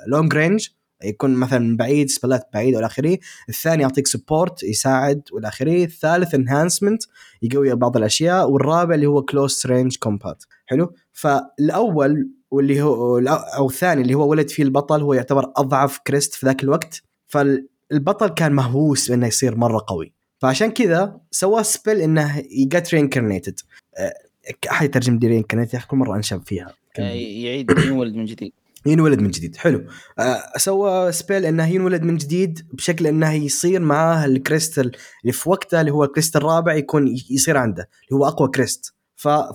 [0.07, 0.67] long range
[1.03, 3.17] يكون مثلا بعيد spell ات بعيد والى آخره.
[3.49, 5.84] الثاني يعطيك support يساعد والى آخره.
[5.84, 7.03] الثالث enhancement
[7.41, 8.49] يقوي بعض الأشياء.
[8.49, 13.17] والرابع اللي هو close range combat حلو؟ فالأول واللي هو
[13.57, 17.03] أو الثاني اللي هو ولد فيه البطل هو يعتبر أضعف crest في ذاك الوقت.
[17.91, 20.13] فالبطل كان مهووس انه يصير مرة قوي.
[20.39, 23.59] فعشان كذا سوى spell إنه ي get reincarnated
[24.71, 26.73] أحد يترجم لي reincarnated يا أخي كل مرة أنشب فيها.
[26.97, 28.53] يعيد ينولد من جديد.
[28.85, 29.55] ينولد من جديد.
[29.55, 29.85] حلو.
[30.19, 35.49] آه، سوى spell إنه ينولد من جديد بشكل إنه يصير معاه ال crest اللي في
[35.49, 38.93] وقته اللي هو ال crest الرابع يكون يصير عنده اللي هو أقوى crest.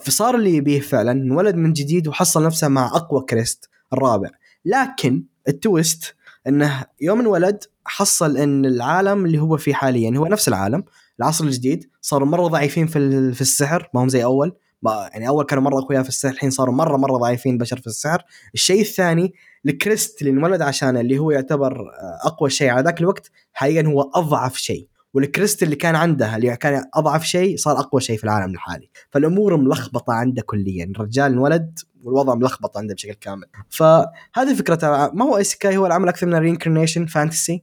[0.01, 4.31] فصار اللي يبيه فعلا انولد من جديد وحصل نفسه مع أقوى crest الرابع.
[4.65, 6.16] لكن ال twist
[6.49, 10.85] إنه يوم انولد حصل إن العالم اللي هو فيه حاليا هو نفس العالم
[11.21, 15.45] العصر الجديد صاروا مرة ضعيفين في في السحر ما هم زي أول ما يعني أول
[15.45, 18.23] كانوا مرة أقوياء في السحر الحين صاروا مرة مرة ضعيفين بشر في السحر.
[18.55, 19.35] الشيء الثاني
[19.67, 21.85] ال crest اللي انولد عشانه اللي هو يعتبر
[22.25, 24.89] أقوى شيء على ذاك الوقت حاليا هو أضعف شيء.
[25.15, 28.91] وال crest اللي كان عندها اللي كان أضعف شيء صار أقوى شيء في العالم الحالي.
[29.11, 30.85] فالأمور ملخبطة عنده كليا.
[30.85, 33.47] الرجال انولد والوضع ملخبط عنده بشكل كامل.
[33.71, 37.63] فهذه فكرة ما هو isekai هو العمل أكثر من reincarnation fantasy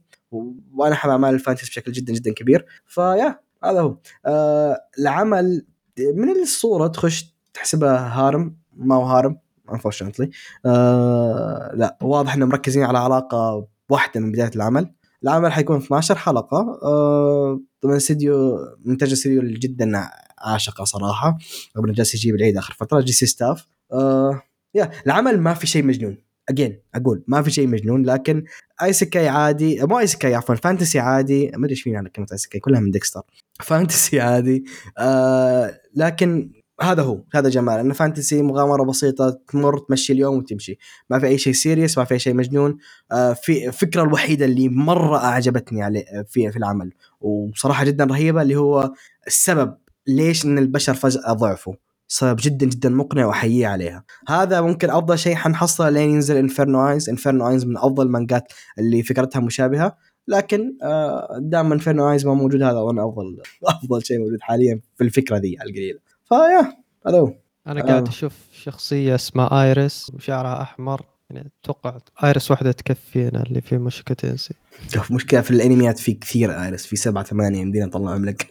[0.74, 2.66] وأنا احب أعمال ال fantasy بشكل جدا جدا كبير.
[2.86, 3.96] ف yeah هذا هو.
[4.26, 5.66] آه العمل
[5.98, 8.56] من الصورة تخش تحسبها harem.
[8.76, 9.38] ما هو harem
[9.70, 10.28] unfortunately.
[10.66, 14.94] آه لا واضح إنهم مركزين على علاقة واحدة من بداية العمل.
[15.22, 16.78] العمل حيكون 12 حلقة.
[16.82, 21.38] آه طبعا استديو منتج استديو جدا عاشقة صراحة.
[21.78, 23.12] انه جالس يجيب العيد آخر فترة J.C.
[23.12, 23.73] Staff.
[23.94, 24.42] آه
[24.74, 26.18] yeah العمل ما في شيء مجنون.
[26.48, 28.44] again أقول ما في شيء مجنون لكن
[28.82, 31.46] isekai عادي مو isekai عفوا fantasy عادي.
[31.46, 33.22] ما أدري إيش فينا على كلمه isekai كلها من ديكستر
[33.60, 34.64] fantasy عادي.
[34.98, 40.78] آه لكن هذا هو هذا جمال انه fantasy مغامرة بسيطة تمر تمشي اليوم وتمشي.
[41.10, 42.78] ما في أي شيء serious ما في أي شيء مجنون.
[43.12, 48.56] آه في الفكرة الوحيدة اللي مرة أعجبتني عليه في في العمل وصراحة جدا رهيبة اللي
[48.56, 48.92] هو
[49.26, 49.76] السبب
[50.06, 51.74] ليش إن البشر فجأة ضعفوا.
[52.22, 54.04] جدا جدا مقنع وأحييه عليها.
[54.28, 59.02] هذا ممكن أفضل شيء حنحصله لين ينزل انفيرنو ايز انفيرنو ايز من أفضل المانجات اللي
[59.02, 59.96] فكرتها مشابهة.
[60.28, 63.42] لكن آه دام انفيرنو ايز ما موجود هذا وأنا أفضل
[63.76, 67.34] أفضل شيء موجود حاليا في الفكرة دي على القليله فيا هذا هو.
[67.66, 68.10] أنا قاعد آه.
[68.10, 71.02] أشوف شخصية اسمها ايريس وشعرها أحمر.
[71.30, 74.54] يعني أتوقع ايريس واحدة تكفينا اللي في Mushoku Tensei
[74.88, 78.50] شوف مشكلة في الأنميات في كثير ايرس في سبعة ثمانية يمدينا نطلعهم لك.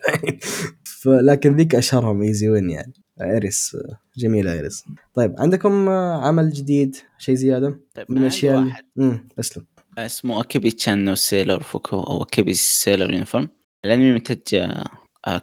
[1.06, 2.94] لكن ذيك أشهرهم easy win يعني.
[3.22, 3.78] ايرس
[4.18, 8.86] جميله ايرس طيب عندكم عمل جديد؟ شيء زيادة؟ طيب من الأشياء واحد.
[9.00, 9.66] امم اسلم
[9.98, 13.50] اسمه Akebi-chan no Sailor Fuku أو أكيبي sailor uniform.
[13.86, 14.72] الأنمي منتج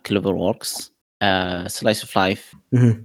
[0.07, 0.93] CloverWorks
[1.67, 2.55] slice of life.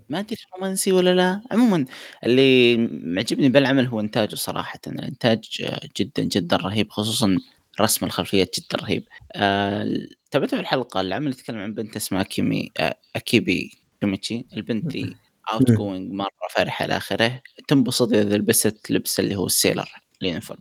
[0.09, 1.41] ما أدري رومانسي ولا لا.
[1.51, 1.86] عموما
[2.24, 7.38] اللي معجبني بالعمل هو انتاجه صراحة الانتاج آه، جدا جدا رهيب خصوصا
[7.82, 9.03] رسم الخلفيات جدا رهيب.
[9.34, 11.01] آه، في الحلقة.
[11.01, 15.16] العمل يتكلم عن بنت اسمها كيمي آه، أكيبي كيميتشي البنت دي
[15.53, 19.89] outgoing مرة فرحة إلى آخره تنبسط إذا لبست لبس اللي هو ال sailor
[20.22, 20.59] ال uniform.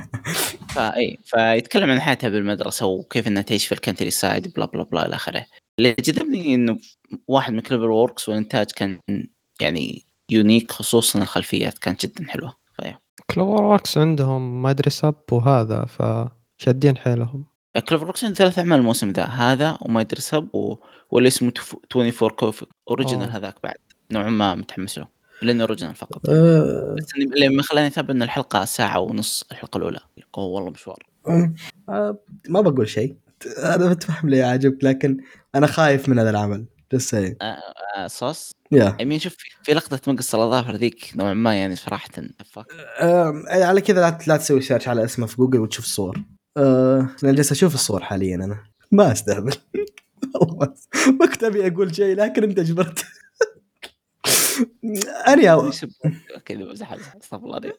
[0.74, 5.06] ف yeah فيتكلم عن حياتها بالمدرسة وكيف إنها تعيش في ال countryside بلا بلا بلا
[5.06, 5.46] إلى آخره.
[5.78, 6.78] اللي جذبني إنه
[7.28, 9.00] واحد من CloverWorks والإنتاج كان
[9.60, 12.66] يعني unique خصوصا الخلفيات كانت جدا حلوة.
[13.30, 17.44] CloverWorks عندهم سب وهذا فشادين حيلهم.
[17.80, 20.76] CloverWorks عنده ثلاث أعمال الموسم ذا هذا وما يدري سب و...
[21.10, 21.52] واللي اسمه
[21.96, 23.36] 24 كوفي original أوه.
[23.36, 23.74] هذاك بعد.
[24.10, 25.08] نوعا ما متحمس له
[25.42, 26.28] لأنه original فقط.
[26.28, 27.12] آه، بس
[27.50, 30.00] ما خلاني اتابع إن الحلقة ساعة ونص الحلقة الأولى.
[30.36, 31.06] والله مشوار.
[31.88, 32.18] آه،
[32.48, 33.16] ما بقول شيء.
[33.58, 35.16] أنا متفهم ليه عجبك لكن
[35.54, 36.64] أنا خايف من هذا العمل.
[36.96, 37.34] Saying.
[37.42, 42.08] آه صوص؟ yeah يعني شوف في- لقطة مقص الاظافر ذيك نوعا ما يعني صراحة.
[43.00, 46.22] آم، على كذا لا تسوي search على اسمه في جوجل وتشوف الصور.
[46.56, 48.58] آه، أنا جالس أشوف الصور حاليا أنا.
[48.92, 49.54] ما أستهبل.
[50.40, 50.74] والله
[51.20, 53.04] ما كنت أبي أقول شيء لكن أنت اجبرت
[55.28, 55.42] اني
[56.44, 57.60] كذا بمزح، استغفر الله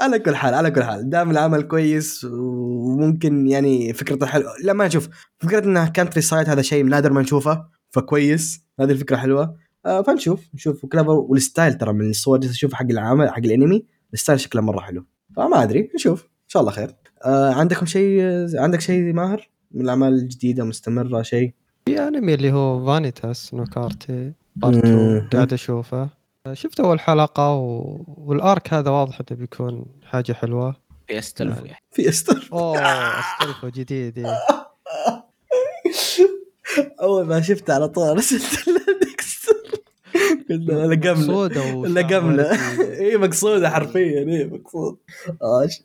[0.00, 1.10] على كل حال على كل حال.
[1.10, 4.52] دام العمل كويس وممكن يعني فكرته حلوة.
[4.62, 5.08] لا ما نشوف.
[5.38, 8.64] فكرة انه countryside هذا شيء نادر ما نشوفه فكويس.
[8.80, 9.56] هذه الفكرة حلوة.
[9.86, 10.86] آه فنشوف نشوف.
[10.86, 13.86] Clover وال style ترى من الصور اللي أشوف حق العمل حق الأنمي.
[14.14, 15.04] ال style شكله مرة حلو.
[15.36, 16.22] فما أدري نشوف.
[16.22, 16.94] إن شاء الله خير.
[17.24, 18.20] آه عندكم شيء
[18.54, 21.52] عندك شيء ماهر؟ من الأعمال الجديدة مستمرة شيء؟
[21.86, 25.16] في أنمي اللي هو Vanitas no Carte part مم.
[25.16, 26.08] 2 قاعد أشوفه.
[26.52, 28.00] شفت أول حلقة و...
[28.06, 30.76] وال arc هذا واضح إنه بيكون حاجة حلوة.
[31.08, 31.78] في Astolfo يعني.
[31.90, 32.78] في استر أوه
[33.20, 34.38] Astolfo جديد إيه.
[37.02, 38.68] أول ما شفته على طول ارسلت
[40.50, 42.50] له لقمنا وشعر لقمنا.
[43.00, 44.18] اي مقصودة حرفيا.
[44.20, 44.98] اي مقصود.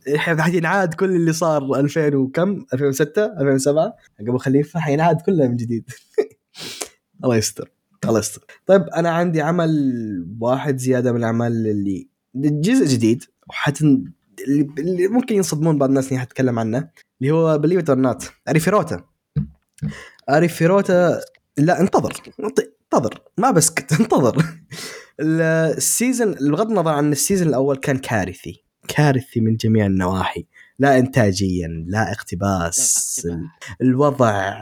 [0.07, 5.89] الحين حينعاد كل اللي صار 2000 وكم؟ 2006 2007 ابو خليفه حينعاد كله من جديد.
[7.23, 7.71] الله يستر.
[8.05, 8.41] الله يستر.
[8.65, 9.71] طيب أنا عندي عمل
[10.39, 13.23] واحد زيادة من الاعمال اللي جزء جديد
[14.47, 16.89] اللي, اللي ممكن ينصدمون بعض الناس إني حتكلم عنه
[17.21, 19.03] اللي هو believe it or not أريفيروتا.
[20.29, 21.21] أريفيروتا
[21.57, 22.13] لا انتظر.
[22.93, 24.45] انتظر ما بسكت انتظر.
[25.19, 28.63] ال season بغض النظر عن ال season الأول كان كارثي.
[28.87, 30.45] كارثي من جميع النواحي.
[30.79, 33.39] لا انتاجيا لا اقتباس لا،
[33.81, 34.53] الوضع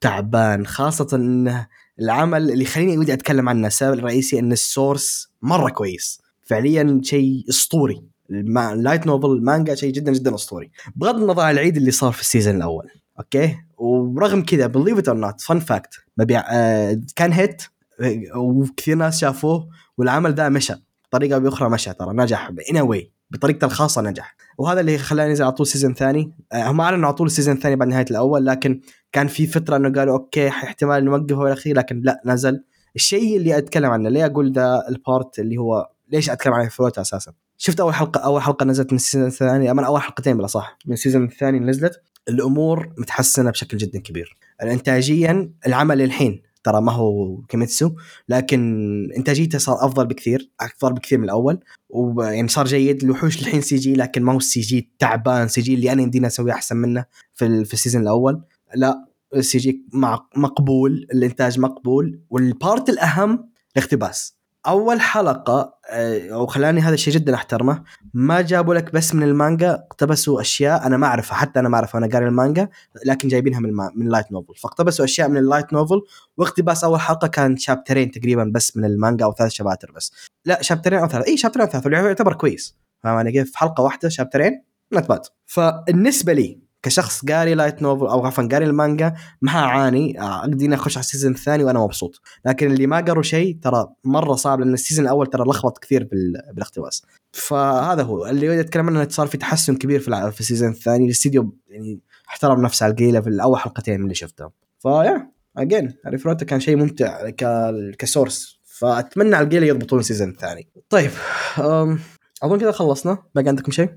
[0.00, 1.66] تعبان خاصة انه
[2.00, 6.20] العمل اللي خليني ودي أتكلم عنه السبب الرئيسي إن ال source مرة كويس.
[6.42, 8.02] فعليا شيء أسطوري.
[8.30, 10.70] ال light novel مانجا شيء جدا جدا أسطوري.
[10.96, 12.88] بغض النظر عن العيد اللي صار في ال season الأول.
[13.18, 17.62] أوكي؟ ورغم كذا believe it or not fun fact مبيع آه كان hit
[18.36, 20.74] وكثير ناس شافوه والعمل ذا مشى.
[21.08, 22.50] بطريقه أو بأخرى مشى ترى نجح.
[22.70, 24.36] in a way بطريقته الخاصة نجح.
[24.58, 26.32] وهذا اللي خلاني ينزل على طول season ثاني.
[26.52, 28.80] آه، هم أعلنوا على طول ال season الثاني بعد نهاية الأول لكن
[29.12, 32.64] كان في فتره إنه قالوا أوكي احتمال نوقفه الاخير لكن لا نزل.
[32.96, 36.98] الشيء اللي أتكلم عنه ليه أقول ده ال part اللي هو ليش أتكلم عن فلوت
[36.98, 40.46] أساسا؟ شفت أول حلقه أول حلقة نزلت من ال season الثاني أما أول حلقتين بلا
[40.46, 42.02] صح من ال season الثاني نزلت.
[42.28, 44.36] الأمور متحسنة بشكل جدا كبير.
[44.62, 47.90] انتاجيا العمل الحين ترى ما هو كيميتسو
[48.28, 53.04] لكن إنتاجيته صار أفضل بكثير افضل بكثير من الأول ويعني صار جيد.
[53.04, 56.76] الوحوش الحين CG لكن ما هو ال CG تعبان CG اللي أنا يمدينا أسويه أحسن
[56.76, 57.04] منه
[57.34, 58.42] في في ال season الأول.
[58.74, 59.86] لا ال CG
[60.36, 64.41] مقبول الإنتاج مقبول وال part الأهم الاقتباس.
[64.66, 67.82] أول حلقة آه، وخلاني هذا الشيء جدا أحترمه
[68.14, 71.98] ما جابوا لك بس من المانجا اقتبسوا أشياء أنا ما أعرفها حتى أنا ما اعرفها
[71.98, 72.68] أنا قاري المانجا
[73.06, 76.00] لكن جايبينها من من ال light novel فاقتبسوا أشياء من ال light novel
[76.36, 80.12] واقتباس أول حلقة كان شابترين تقريبا بس من المانجا أو ثلاث شباتر بس.
[80.44, 82.76] لا شابترين أو ثلاث اي شابترين أو ثلاث يعتبر كويس.
[83.02, 88.26] فاهم علي كيف؟ حلقة واحدة شابترين not bad فالنسبه لي كشخص قاري light novel أو
[88.26, 92.20] عفوا قاري المانجا ما أعاني أقدر أخش على ال season الثاني وأنا مبسوط.
[92.46, 96.08] لكن اللي ما قروا شيء ترى مرة صعب لأن ال season الأول ترى لخبط كثير
[96.52, 97.02] بالاقتباس.
[97.32, 98.26] فهذا هو.
[98.26, 101.04] اللي أتكلم عنه صار في تحسن كبير في في ال season الثاني.
[101.04, 106.44] الاستديو يعني احترم نفسه على القليله في الأول حلقتين اللي شفتهم ف yeah again ريفروتا
[106.44, 107.30] كان شيء ممتع
[107.98, 108.62] ك source.
[108.64, 110.68] فأتمنى على القليله يضبطون ال season الثاني.
[110.88, 111.10] طيب
[112.42, 113.18] أظن كذا خلصنا.
[113.34, 113.90] باقي عندكم شيء؟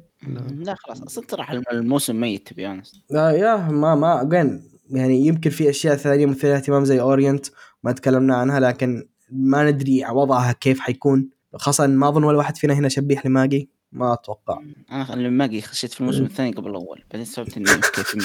[0.57, 0.75] لا.
[0.75, 1.01] خلاص.
[1.01, 6.25] أصلا ترى الموسم ميت تبي لا يا ما ما وين يعني يمكن في أشياء ثانية
[6.25, 7.45] مثيرة اهتمام زي اورينت
[7.83, 11.29] ما تكلمنا عنها لكن ما ندري وضعها كيف حيكون.
[11.55, 13.69] خاصة ما أظن ولا واحد فينا هنا شبيح لماجي.
[13.91, 14.59] ما أتوقع.
[14.91, 17.65] أنا ماجي خشيت في الموسم الثاني قبل الأول بعدين استوعبت إني
[17.95, 18.15] كيف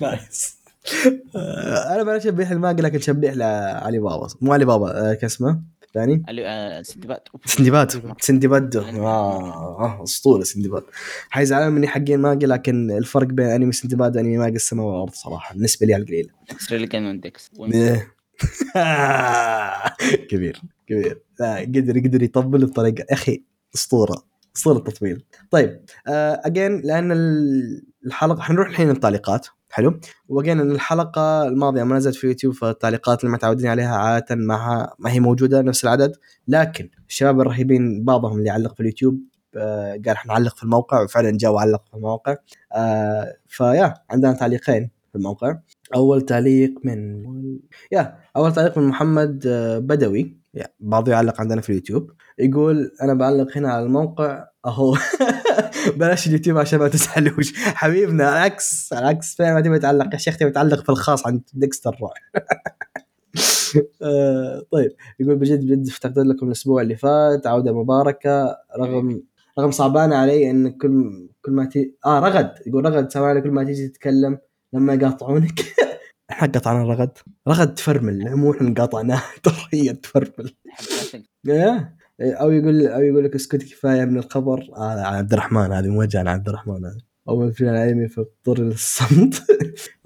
[0.00, 0.58] nice
[1.94, 4.28] أنا ما شبيح الماجي لكن شبيح لعلي بابا.
[4.40, 5.62] مو علي بابا آه، كاسمه
[5.96, 7.20] الثاني؟ آه، سندباد.
[7.44, 8.14] سندباد.
[8.20, 8.76] سندباد.
[8.76, 10.82] آه آه أسطورة سندباد.
[11.30, 15.86] حيزعلون مني حقين ماجي لكن الفرق بين أنمي سندباد وأنمي ماجي السماء والارض صراحة بالنسبة
[15.86, 16.30] لي على القليل
[16.72, 17.50] ridiculous.
[20.30, 21.22] كبير كبير.
[21.40, 23.00] قدر قدر يطبل بطريقة.
[23.00, 23.42] يا أخي
[23.74, 24.22] أسطورة
[24.56, 25.24] أسطورة التطبيل.
[25.50, 27.12] طيب again آه لأن
[28.06, 30.00] الحلقة حنروح الحين للتعليقات حلو.
[30.60, 35.20] إن الحلقة الماضية ما نزلت في يوتيوب فالتعليقات اللي متعودين عليها عادة ما ما هي
[35.20, 36.12] موجودة نفس العدد.
[36.48, 39.20] لكن الشباب الرهيبين بعضهم اللي علق في اليوتيوب
[39.56, 42.36] آه قال حنعلق في الموقع وفعلا جاء وعلق في الموقع.
[42.74, 45.58] آه فيا عندنا تعليقين في الموقع.
[45.94, 47.24] أول تعليق من
[47.92, 50.36] يا أول تعليق من محمد آه، بدوي.
[50.80, 52.10] بعض يعلق عندنا في اليوتيوب.
[52.38, 54.96] يقول أنا بعلق هنا على الموقع أهو.
[55.96, 60.50] بلاش اليوتيوب عشان ما تزعلوش حبيبنا العكس العكس فعلا ما تبي تعلق يا شيخ تبي
[60.50, 62.12] تعلق في الخاص عند ديكستر روح
[64.02, 64.90] آه طيب.
[65.20, 67.46] يقول بجد بجد افتقدت لكم الأسبوع اللي فات.
[67.46, 68.56] عودة مباركة.
[68.78, 69.22] رغم
[69.58, 72.54] رغم صعبان علي إن كل كل ما تي آه رغد.
[72.66, 73.16] يقول رغد.
[73.16, 74.38] علي كل ما تيجي تتكلم
[74.72, 75.60] لما يقاطعونك.
[76.30, 77.18] إحنا قطعنا رغد.
[77.48, 78.36] رغد تفرمل.
[78.36, 79.22] مو إحنا قاطعناه.
[79.42, 80.54] ترى هي تفرمل.
[82.22, 84.68] أو يقول أو يقول لك اسكت كفاية من الخبر.
[84.76, 86.84] آه عبد الرحمن هذه موجهة على عبد الرحمن.
[86.84, 86.98] هذا
[87.28, 89.42] أول فيلم الانمي فاضطر للصمت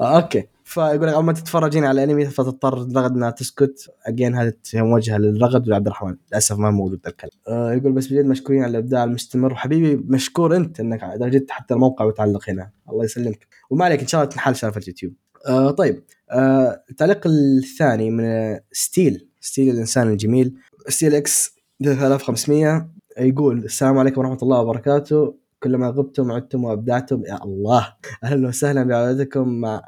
[0.00, 0.44] آه أوكي.
[0.64, 3.90] فيقول لك أول ما تتفرجين على الانمي فتضطر رغد انها تسكت.
[4.06, 6.16] again هذه موجهة للرغد ولعبد الرحمن.
[6.30, 7.32] للأسف ما موجود الكلام.
[7.48, 9.52] آه يقول بس بجد مشكورين على الإبداع المستمر.
[9.52, 12.70] وحبيبي مشكور أنت إنك جيت حتى الموقع وتعلق هنا.
[12.90, 13.46] الله يسلمك.
[13.70, 15.12] وما عليك إن شاء الله تنحل سالفه اليوتيوب.
[15.48, 16.02] آه طيب.
[16.30, 19.28] آه التعليق الثاني من ستيل.
[19.40, 20.54] ستيل الإنسان الجميل.
[20.88, 25.34] ستيل إكس 3500 يقول السلام عليكم ورحمة الله وبركاته.
[25.62, 27.94] كلما غبتم عدتم وأبدعتم يا الله.
[28.24, 29.82] أهلا وسهلا بعودتكم مع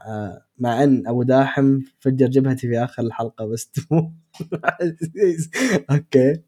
[0.59, 3.70] مع أن أبو داحم فجر جبهتي في آخر الحلقة بس
[5.91, 6.43] أوكي.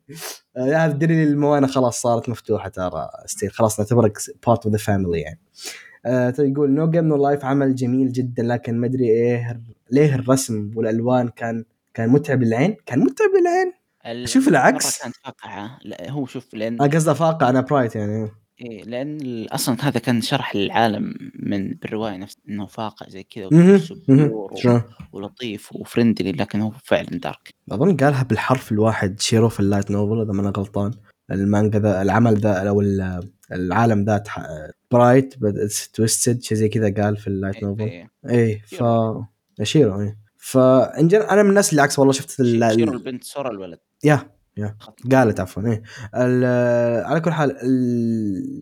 [0.56, 3.50] yeah الدليل الميانة خلاص صارت مفتوحة ترى ستيل.
[3.50, 5.40] خلاص نعتبرك part of the family يعني.
[6.06, 9.60] آه يقول نو جيم نو لايف عمل جميل جدا لكن ما أدري إيه
[9.90, 11.64] ليه الرسم والألوان كان
[11.94, 13.79] كان متعب للعين؟ كان متعب للعين.
[14.24, 15.02] شوف العكس.
[15.02, 15.78] كانت فاقعة.
[15.84, 18.30] لا هو شوف لأن قصده فاقع أنا bright يعني.
[18.60, 23.48] إيه لأن أصلا هذا كان شرح العالم من بالرواية نفس إنه فاقع زي كذا
[25.12, 30.22] ولطيف و friendly لكن هو فعلا dark أظن قالها بالحرف الواحد شيرو في اللايت نوفل
[30.22, 30.92] إذا ما أنا غلطان.
[31.30, 32.82] المانجا ذا العمل ذا أو
[33.52, 34.28] العالم ذات
[34.90, 35.34] bright
[35.94, 38.62] twisted شيء زي كذا قال في ال light novel اي إيه.
[38.62, 38.84] ف
[39.62, 43.78] شيرو اي فانجن أنا من الناس اللي عكس والله شفت شيرو البنت سورا الولد.
[44.04, 44.76] yeah yeah.
[45.12, 45.82] قالت عفوا إيه.
[47.04, 47.56] على كل حال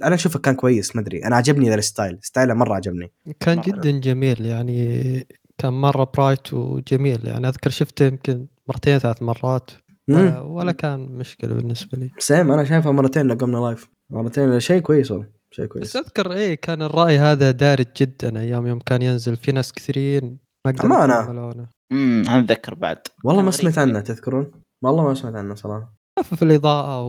[0.03, 1.25] أنا أشوفه كان كويس ما أدري.
[1.25, 2.19] أنا عجبني ذا ال style.
[2.23, 3.13] ستايله مرة عجبني.
[3.41, 3.65] كان مرة.
[3.65, 5.27] جدا جميل يعني
[5.59, 7.27] كان مرة bright وجميل.
[7.27, 9.71] يعني أذكر شفته يمكن مرتين ثلاث مرات.
[10.09, 10.37] مم.
[10.45, 12.11] ولا كان مشكلة بالنسبة لي.
[12.19, 14.61] same أنا شايفها مرتين No Game No Life مرتين.
[14.61, 15.27] شيء كويس والله.
[15.51, 19.37] شيء بس كويس أذكر إيه كان الرأي هذا دارج جدا أيام يوم كان ينزل.
[19.37, 20.48] في ناس كثيرين
[20.85, 21.15] ما أمانة.
[21.15, 22.99] يتحملونه امم أنا اتذكر بعد.
[23.25, 23.79] والله ما سمعت.
[23.79, 24.51] عنه تذكرون؟
[24.83, 25.95] والله ما سمعت عنه صراحة.
[26.19, 27.03] خفف الإضاءة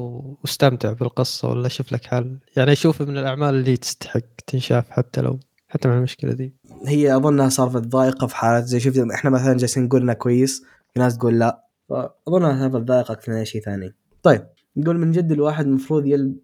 [0.43, 2.39] واستمتع بالقصة ولا شوف لك حل.
[2.57, 6.53] يعني اشوفه من الأعمال اللي تستحق تنشاف حتى لو حتى مع المشكلة ذي.
[6.86, 10.99] هي اظنها صارت ضائقة في حالات زي شفت إحنا مثلا جالسين نقول انه كويس في
[10.99, 11.66] ناس تقول لا.
[11.89, 13.95] فاظنها صارت ضائقة أكثر من أي شيء ثاني.
[14.24, 14.47] طيب
[14.78, 16.38] نقول من جد الواحد المفروض يلب...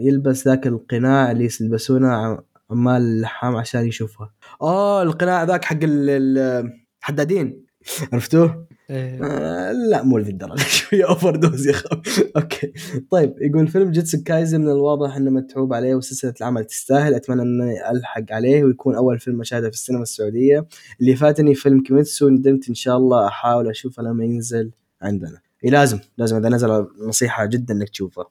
[0.00, 2.38] يلبس ذاك القناع اللي يلبسونه
[2.70, 4.34] عمال اللحام عشان يشوفها.
[4.62, 6.70] آه القناع ذاك حق ال-
[7.02, 7.64] الحدادين.
[8.12, 9.24] عرفتوه؟ إيه.
[9.24, 12.02] آه لا مو لذي الدرجه شوية overdose يا أخوي
[12.36, 12.72] okay.
[13.10, 17.14] طيب يقول فيلم جوجيتسو كايزن من الواضح إنه متعوب عليه وسلسلة العمل تستاهل.
[17.14, 20.66] أتمنى إني ألحق عليه ويكون أول فيلم أشاهده في السينما السعودية.
[21.00, 24.70] اللي فاتني فيلم كيميتسو ندمت إن شاء الله أحاول أشوفه لما ينزل
[25.02, 25.40] عندنا.
[25.64, 28.26] إيه لازم لازم إذا نزل نصيحة جدا إنك تشوفه.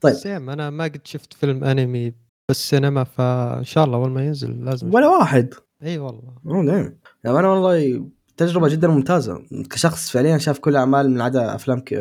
[0.00, 0.14] طيب.
[0.14, 4.94] same أنا ما قد شفت فيلم أنمي بالسينما فإن شاء الله أول ما ينزل لازم
[4.94, 5.54] ولا واحد.
[5.82, 6.34] إي والله.
[6.46, 8.04] اوه دايم يعني أنا والله
[8.36, 9.42] تجربة جدا ممتازة.
[9.70, 11.92] كشخص فعليا شاف كل الاعمال من عدا أفلام ك...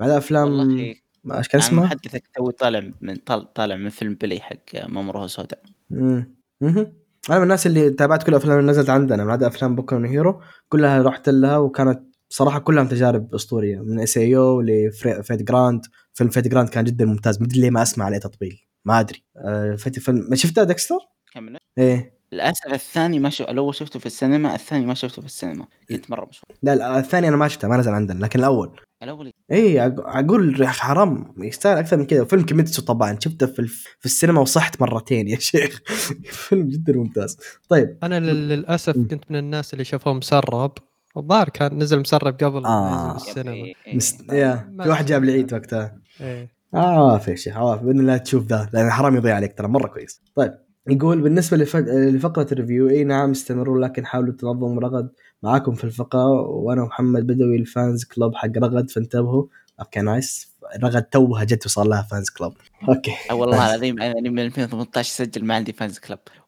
[0.00, 3.76] من عدا أفلام والله ما إيش كان أنا اسمه؟ محدثك توي طالع من طال- طالع
[3.76, 5.62] من فيلم بلي حق ماموره سوداء.
[5.90, 6.34] مم.
[6.60, 6.92] مهم.
[7.30, 10.40] أنا من الناس اللي تابعت كل الافلام اللي نزلت عندنا ما عدا أفلام بوكو هيرو.
[10.68, 13.78] كلها رحت لها وكانت صراحة كلها تجارب أسطورية.
[13.78, 15.80] من SAO لفيت جراند.
[16.14, 17.42] فيلم فيت جراند كان جدا ممتاز.
[17.42, 18.60] مدري ليه ما أسمع عليه تطبيل.
[18.84, 19.24] ما أدري.
[19.36, 20.26] آه فيت فيلم.
[20.30, 20.98] ما شفتها ديكستر؟
[21.34, 21.56] كمل.
[21.78, 22.14] إيه.
[22.32, 23.44] للأسف الثاني ما شو...
[23.44, 25.66] الأول شفته في السينما الثاني ما شفته في السينما.
[25.88, 28.80] كنت مره مشغول لا لا، الثاني أنا ما شفتها ما نزل عندنا لكن الأول.
[29.02, 32.24] الأول؟ اي أقول حرام يستاهل أكثر من كذا.
[32.24, 33.18] فيلم كيميتسو طبعا.
[33.20, 33.84] شفته في الف...
[34.00, 35.80] في السينما وصحت مرتين يا شيخ.
[36.48, 37.38] فيلم جدا ممتاز.
[37.68, 37.98] طيب.
[38.02, 38.94] أنا لل- للأسف.
[38.94, 40.72] كنت من الناس اللي شافوه مسرب.
[41.16, 43.12] الظاهر كان نزل مسرب قبل ما آه.
[43.12, 43.52] ينزل السينما.
[43.52, 44.22] إيه، مست...
[44.30, 45.36] في واحد جاب لي shift.
[45.38, 45.98] عيد وقتها.
[46.20, 46.53] إيه.
[46.74, 50.20] عواف يا شيخ عواف بإذن الله تشوف ذا لأن حرام يضيع عليك ترى مرة كويس.
[50.34, 50.54] طيب
[50.88, 51.76] يقول بالنسبة لف...
[51.76, 55.10] لفقرة ال review إي نعم استمروا لكن حاولوا تنظموا رغد
[55.42, 56.26] معاكم في الفقرة.
[56.40, 59.46] وأنا ومحمد بنسوي ال fans club حق رغد فانتبهوا.
[59.80, 60.54] okay nice.
[60.84, 62.52] رغد توها جت وصار لها fans club.
[62.88, 63.12] okay.
[63.32, 66.00] والله العظيم أنا من 2018 سجل ما عندي fans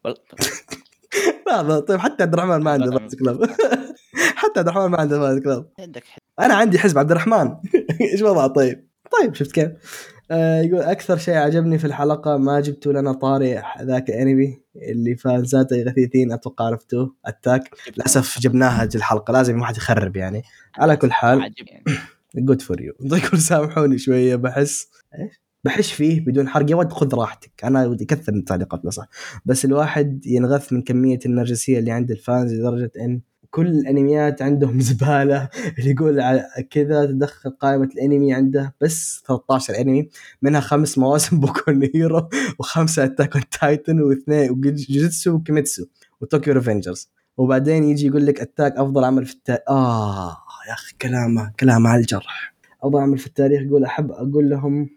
[0.05, 0.18] والله
[1.62, 2.99] لا طيب حتى عبد الرحمن ما عنده.
[2.99, 3.45] fans club.
[4.41, 5.67] حتى عبد الرحمن ما عنده fans club.
[5.79, 6.03] عندك
[6.41, 7.55] أنا عندي حزب عبد الرحمن.
[8.12, 8.89] إيش وضعه؟ طيب.
[9.20, 9.70] طيب شفت كيف؟
[10.31, 16.33] يقول أكثر شيء عجبني في الحلقة ما جبتوا لنا طاري ذاك الانمي اللي فانزاته غثيثين
[16.33, 17.70] أتوقع عرفتوه أتاك.
[17.97, 20.43] للأسف جبناها الحلقة لازم واحد يخرب يعني.
[20.79, 21.55] على كل حال
[22.37, 24.89] good for you يقول سامحوني شوية بحس.
[25.18, 26.70] إيش؟ بحش فيه بدون حرق.
[26.70, 27.64] يا ود خذ راحتك.
[27.64, 29.09] أنا ودي كثر من التعليقات لا صح.
[29.45, 33.20] بس الواحد ينغث من كمية النرجسية اللي عند ال fans لدرجة إن
[33.51, 36.41] كل الأنميات عندهم زباله اللي يقول
[36.71, 40.09] كذا تدخل قائمة الأنمي عنده بس 13 أنمي
[40.43, 42.29] منها خمس مواسم بوكو هيرو
[42.59, 45.85] وخمسة اتاك اون تايتن واثنين وجوجيتسو وكيميتسو
[46.21, 50.37] وطوكيو ريفنجرز وبعدين يجي يقول لك اتاك أفضل عمل في التاريخ آه
[50.69, 52.55] يا أخي كلامه كلامه على الجرح.
[52.83, 54.89] أفضل عمل في التاريخ يقول أحب أقول لهم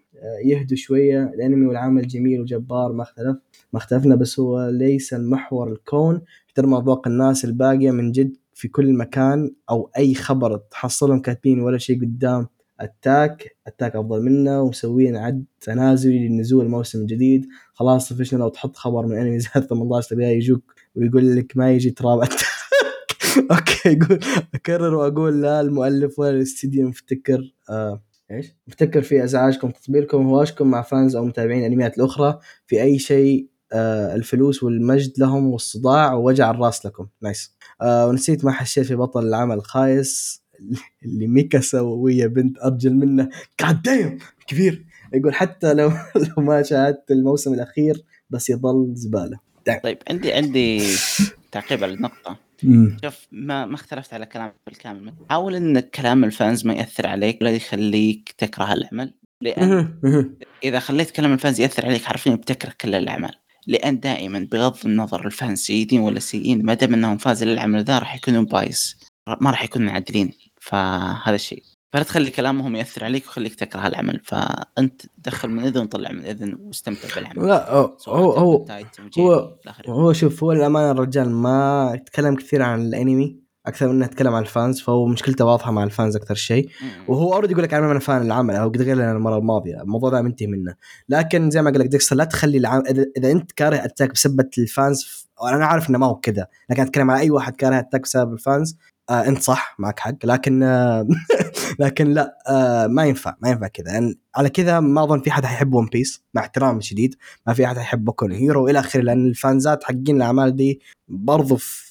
[0.45, 1.24] يهدوا شوية.
[1.24, 3.38] الأنمي والعمل جميل وجبار ما اختلف
[3.74, 6.22] ما اختلفنا بس هو ليس المحور الكون.
[6.47, 11.78] احترم ذوق الناس الباقية من جد في كل مكان أو أي خبر تحصلهم كاتبين ولا
[11.78, 12.47] شيء قدام.
[12.80, 19.05] أتاك أتاك أفضل منا ومسوين عد تنازلي لنزول الموسم الجديد خلاص فشنا لو تحط خبر
[19.07, 22.20] من أنمي زاد 18 تبغاه يجوك ويقول لك ما يجي تراب.
[23.51, 23.99] okay
[24.55, 27.53] أكرر وأقول لا المؤلف ولا الاستديو مفتكر.
[27.70, 28.01] آه.
[28.32, 33.47] إيش؟ مفتكر في أزعاجكم تطبيلكم وهواشكم مع fans أو متابعين الأنميات الأخرى في أي شيء
[33.73, 37.07] آه الفلوس والمجد لهم والصداع ووجع الراس لكم.
[37.22, 40.41] nice آه ونسيت ما حشيت في بطل العمل الخايس
[41.05, 43.30] اللي ميكاسا وهي بنت أرجل منه.
[43.59, 44.17] قاعد دايم
[44.47, 44.86] كبير.
[45.13, 45.91] يقول حتى لو
[46.38, 49.39] لو ما شاهدت الموسم الأخير بس يظل زبالة.
[49.84, 50.82] طيب عندي عندي
[51.51, 52.30] تعقيب على النقطة.
[52.30, 52.49] امم
[53.03, 55.14] شوف ما ما اختلفت على كلامك بالكامل.
[55.30, 59.99] حاول إن كلام ال fans ما يأثر عليك ولا يخليك تكره العمل لأن
[60.64, 63.36] إذا خليت كلام ال fans يأثر عليك حرفيا بتكره كل الأعمال.
[63.68, 67.99] لأن دائما بغض النظر ال fans جيدين ولا سيئين ما دام إنهم fans للعمل ذا
[67.99, 68.99] راح يكونوا biased.
[69.41, 70.32] ما راح يكونوا عادلين.
[70.62, 71.64] فهذا الشيء.
[71.93, 76.57] فلا تخلي كلامهم يأثر عليك ويخليك تكره العمل فأنت دخل من إذن وطلع من إذن
[76.61, 78.65] واستمتع بالعمل لا هو هو هو,
[79.89, 84.41] هو- شوف هو الامانه الرجال ما يتكلم كثير عن الأنمي أكثر من إنه يتكلم عن
[84.41, 86.69] ال fans فهو مشكلته واضحة مع ال fans أكثر شيء.
[87.07, 90.21] وهو already يقول لك أنا من fan العمل أو قد قلنا المرة الماضية الموضوع ده
[90.21, 90.75] منتهي منه
[91.09, 94.49] لكن زي ما قال لك ديكستر لا تخلي العمل اذا, إذا أنت كاره أتاك بسبة
[94.57, 95.28] ال fans.
[95.43, 98.42] أنا عارف إنه ما هو كذا لكن أتكلم على أي واحد كاره أتاك بسبب ال
[98.42, 98.78] fans
[99.10, 101.07] آه انت صح معك حق لكن آه
[101.80, 105.45] لكن لا آه ما ينفع ما ينفع كذا يعني على كذا ما أظن في حد
[105.45, 107.16] حيحب ون بيس مع احترامي شديد
[107.47, 111.89] ما في أحد حيحب بوكو هيرو إلى آخره لأن الفانزات حقين الأعمال دي برضو في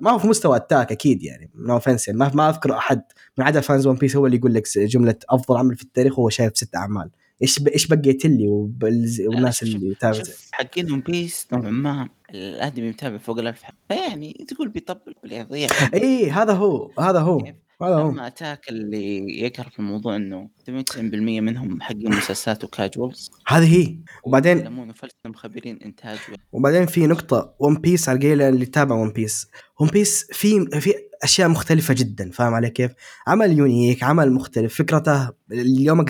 [0.00, 3.02] ما هو في مستوى اتاك أكيد يعني no offense يعني ما ما أذكر أحد
[3.38, 6.28] من عدا fans ون بيس هو اللي يقول لك جملة أفضل عمل في التاريخ وهو
[6.28, 7.10] شايف ست أعمال
[7.42, 7.66] إيش.
[7.66, 8.48] إيش بقيت لي.
[8.48, 13.76] والناس اللي تابعت حقين ون بيس نوعا ما الادمي متابع فوق الالف حلقة.
[13.88, 17.38] فيعني تقول بيطبل باليضيع اي هذا هو هذا هو
[17.82, 18.10] هذا هو.
[18.10, 20.96] اما أتاك اللي يقهر في الموضوع إنه 98%
[21.40, 23.98] منهم حقين مسلسلات و casuals هذه هي.
[24.24, 26.18] وبعدين يتكلمون وفلسفه مخبرين إنتاج
[26.52, 29.46] وبعدين في نقطة ون بيس على اللي تابع ون بيس
[29.80, 32.92] ون بيس في في أشياء مختلفة جدا فاهم علي كيف؟
[33.26, 36.04] عمل unique عمل مختلف فكرته اليوم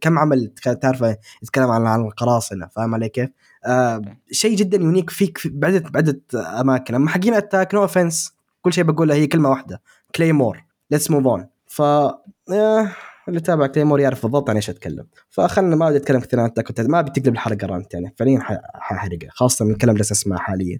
[0.00, 3.30] كم عمل تعرفه يتكلم عن عن القراصنة فاهم علي كيف؟
[3.64, 8.32] آه شيء جدا unique فيك في بعدة بعدة أماكن أما حقين أتاك no offense
[8.62, 9.82] كل شيء بقوله هي كلمة واحدة
[10.14, 12.92] كليمور let's move on ف آه،
[13.28, 15.06] اللي تابع كليمور يعرف بالضبط عن إيش أتكلم.
[15.30, 18.38] فخلنا ما بدي أتكلم كثير عن اتاك ما بتقلب الحلقة rant يعني فعليا
[18.74, 20.78] ححرقها خاصة من الكلام اللي أسمعه حاليا.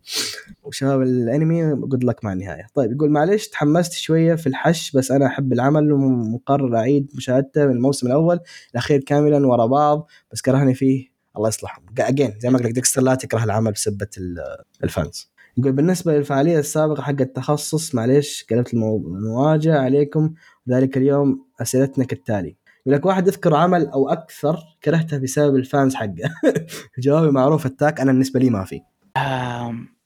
[0.62, 2.66] وشباب الأنمي قد لك مع النهاية.
[2.74, 7.72] طيب يقول معلش تحمست شوية في الحش بس أنا أحب العمل ومقرر أعيد مشاهدته من
[7.72, 8.40] الموسم الأول
[8.72, 10.08] الأخير كاملا ورا بعض.
[10.32, 11.16] بس كرهني فيه.
[11.36, 11.84] الله يصلحهم.
[11.98, 15.30] again زي ما قلت لك ديكستر لا تكره العمل بسبة ال- ال fans.
[15.58, 20.34] يقول بالنسبة للفعالية السابقة حق التخصص معلش قلبت المو- المواجهه عليكم
[20.68, 22.56] ذلك اليوم أسئلتنا كالتالي.
[22.86, 26.30] يقول لك واحد يذكر عمل أو أكثر كرهته بسبب ال fans حقه.
[26.98, 28.80] جوابي معروف اتاك أنا بالنسبة لي ما في.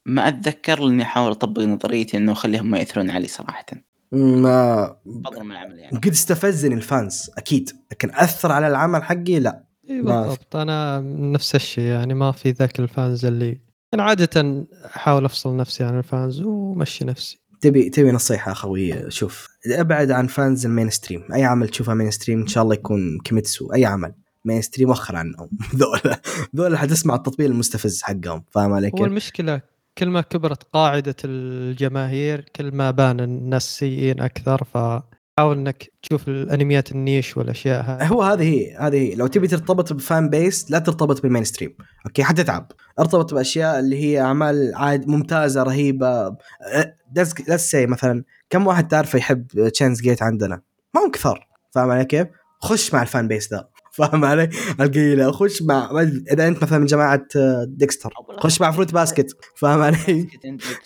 [0.05, 3.65] ما أتذكر لاني أحاول أطبق نظريتي إنه أخليهم ما يأثرون علي صراحة.
[4.11, 4.95] ما
[5.25, 5.97] فضلا من العمل يعني.
[5.97, 7.69] قد استفزني ال fans أكيد.
[7.91, 9.63] لكن أثر على العمل حقي لا.
[9.89, 10.55] بالضبط.
[10.55, 13.61] أنا نفس الشيء يعني ما في ذاك ال fans اللي
[13.93, 17.41] أنا عادة أحاول أفصل نفسي عن ال fans ومشي نفسي.
[17.61, 22.47] تبي تبي نصيحة أخوي؟ شوف أبعد عن fans ال mainstream أي عمل تشوفه mainstream إن
[22.47, 24.13] شاء الله يكون كيميتسو أي عمل.
[24.45, 25.49] mainstream وخر عنهم.
[25.75, 25.99] ذول
[26.55, 28.43] ذول حتسمع التطبيق المستفز حقهم.
[28.51, 29.61] فاهم علي هو؟ المشكلة
[29.97, 34.63] كل ما كبرت قاعدة الجماهير كل ما بان الناس سيئين أكثر
[35.37, 38.07] فحاول إنك تشوف الأنميات ال niche والأشياء هذه.
[38.07, 39.15] هو هذه هي هذه هي.
[39.15, 41.75] لو تبي ترتبط ب fan base لا ترتبط بال mainstream.
[42.05, 46.35] أوكي؟ حتتعب ارتبط بأشياء اللي هي أعمال عاد ممتازة رهيبة.
[47.47, 50.61] let's say مثلا كم واحد تعرفه يحب ستاينز جيت عندنا؟
[50.95, 52.27] ما هم كثار فاهم علي كيف؟
[52.59, 53.67] خش مع ال fan base ذا.
[53.97, 56.01] فاهم علي؟ القيله خش مع
[56.31, 58.09] إذا أنت مثلا من جماعة آه، ديكستر
[58.39, 60.27] خش مع فروت باسكت فاهم علي.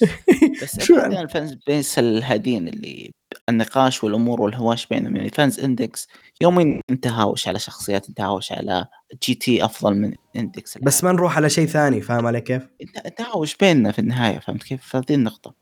[0.63, 3.11] بس ال fans base الهادين اللي
[3.49, 5.15] النقاش والأمور والهواش بينهم.
[5.15, 6.07] يعني الفانز اندكس
[6.41, 8.85] يومين انت هاوش على شخصيات انت هاوش على
[9.23, 12.97] جي تي أفضل من اندكس بس ما نروح على شيء ثاني فاهم علي كيف؟ انت
[12.97, 15.53] انت هاوش بيننا في النهاية فهمت كيف؟ فهذه النقطة.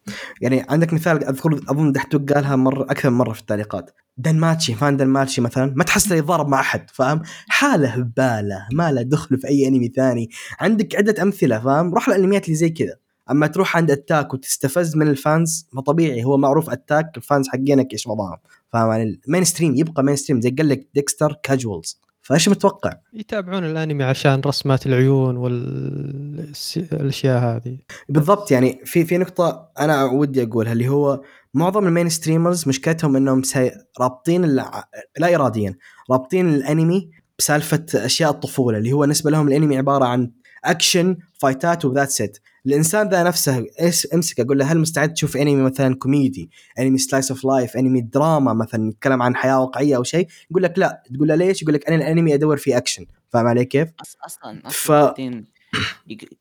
[0.41, 3.91] يعني عندك مثال أذكر أظن دحتوك قالها مرة أكثر من مرة في التعليقات.
[4.17, 9.37] دنماتشي فان دنماتشي مثلا ما تحس يتضارب مع أحد فاهم؟ حالة هبالة ما له دخل
[9.37, 10.29] في أي أنمي ثاني.
[10.59, 13.02] عندك عدة أمثلة فاهم؟ روح الأنميات اللي زي كذا.
[13.31, 17.93] أما تروح عند أتاك وتستفز من ال fans فطبيعي هو معروف أتاك ال fans حقينك
[17.93, 18.37] إيش وضعهم؟
[18.73, 22.01] فاهم يعني؟ ال mainstream يبقى mainstream زي قال لك ديكستر casuals.
[22.21, 27.77] فايش متوقع؟ يتابعون الأنمي عشان رسمات العيون والاشياء هذه.
[28.09, 31.21] بالضبط يعني في في نقطة أنا ودي أقولها اللي هو
[31.53, 33.71] معظم ال mainstreamers مشكلتهم إنهم سي...
[33.99, 34.83] رابطين الع...
[35.17, 35.75] لا اراديا
[36.11, 37.09] رابطين الأنمي
[37.39, 40.31] بسالفة أشياء الطفولة اللي هو بالنسبة لهم الأنمي عبارة عن
[40.65, 45.13] action fight ات و that's it الإنسان ذا نفسه إس- امسك أقول له هل مستعد
[45.13, 46.49] تشوف انمي مثلا كوميدي
[46.79, 50.79] انمي slice of life انمي دراما مثلا يتكلم عن حياة واقعية أو شيء؟ يقول لك
[50.79, 51.03] لا.
[51.15, 54.21] تقول له ليش؟ يقول لك أنا الأنمي أدور فيه اكشن فاهم علي كيف؟ أصلا
[54.67, 55.13] أصلا ف-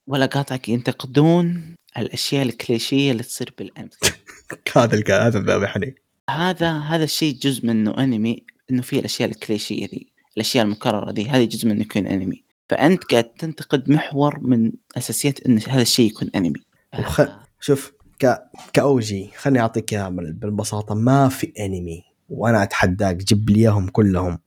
[0.06, 3.90] ولا قاطعك ينتقدون الأشياء الكليشيه اللي تصير بالانمي
[4.76, 5.94] هذا هذا الذبحني
[6.30, 10.06] هذا هذا الشيء جزء منه انمي إنه فيه الأشياء الكليشيه ذي
[10.36, 15.58] الأشياء المكررة ذي هذه جزء منه يكون انمي فأنت قاعد تنتقد محور من أساسيات إن
[15.68, 16.52] هذا الشيء يكون أنمي.
[16.98, 17.28] وخ-
[17.60, 18.38] شوف ك
[18.72, 20.94] كاوجي خليني أعطيك إياها بال- بالبساطة.
[20.94, 24.38] ما في أنمي وأنا أتحداك جيب لي إياهم كلهم.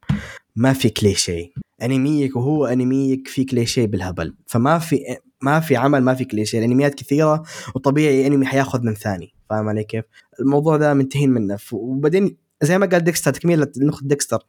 [0.55, 1.49] ما في كليشيه.
[1.82, 4.36] أنميك وهو أنميك في كليشيه بالهبل.
[4.47, 6.59] فما في ما في عمل ما في كليشيه.
[6.59, 7.43] الأنميات كثيرة
[7.76, 9.34] وطبيعي أنمي حياخذ من ثاني.
[9.49, 10.05] فاهم علي كيف؟
[10.39, 11.57] الموضوع ده منتهين منه.
[11.72, 14.39] وبعدين زي ما قال ديكستر تكمله لنقطه ديكستر.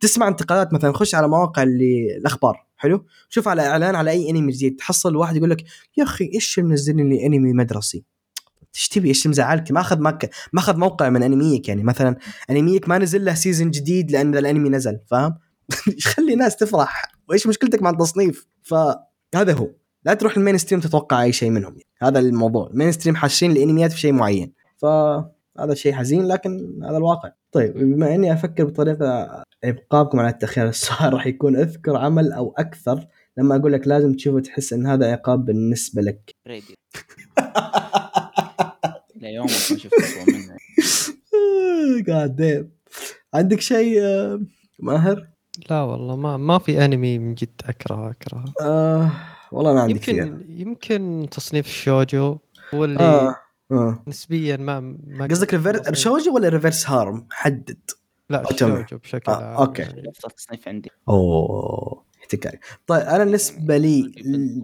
[0.00, 2.63] تسمع انتقادات مثلا خش على مواقع اللي الأخبار.
[2.76, 5.64] حلو؟ شوف على إعلان على أي انمي جديد تحصل واحد يقول لك
[5.96, 8.04] يا أخي إيش منزلني لي انمي مدرسي؟
[8.74, 10.00] إيش تبي؟ إيش مزعلك؟ ما أخذ.
[10.00, 10.18] ما
[10.58, 11.84] أخذ موقع من أنميك يعني.
[11.84, 12.16] مثلا
[12.50, 15.34] أنميك ما نزل له season جديد لأن الأنمي نزل فاهم؟
[16.14, 17.12] خلي الناس تفرح.
[17.28, 19.70] وإيش مشكلتك مع التصنيف؟ فهذا هو.
[20.04, 21.76] لا تروح ال mainstream تتوقع أي شيء منهم.
[22.02, 22.70] هذا الموضوع.
[22.70, 24.52] ال mainstream حاشين الانميات في شيء معين.
[24.76, 24.86] ف
[25.60, 27.32] هذا شيء حزين لكن هذا الواقع.
[27.52, 33.06] طيب بما إني أفكر بطريقة ابقائكم على التاخير السؤال راح يكون أذكر عمل أو أكثر
[33.36, 36.34] لما أقول لك لازم تشوفه تحس إن هذا عقاب بالنسبة لك.
[36.46, 36.76] راديو.
[39.22, 39.94] ليومك ما شفت
[40.28, 40.56] منه.
[42.08, 42.70] قاعد
[43.34, 44.40] عندك شيء آه،
[44.78, 45.28] ماهر؟
[45.70, 48.44] لا والله ما ما في أنمي من جد أكره أكره.
[48.60, 49.10] آه
[49.52, 52.38] والله ما عندي كثير يمكن يمكن تصنيف الشوجو
[52.74, 53.36] هو اللي آه.
[53.74, 55.94] آه نسبيا ما ما قصدك تصنيف.
[55.94, 57.90] شوجو ولا reverse harem؟ حدد
[58.30, 58.50] لا.
[58.50, 59.56] الشوجو بشكل آه، عام.
[59.78, 60.10] يعني.
[60.10, 64.12] افضل تصنيف عندي أوه احتكاك طيب أنا بالنسبة لي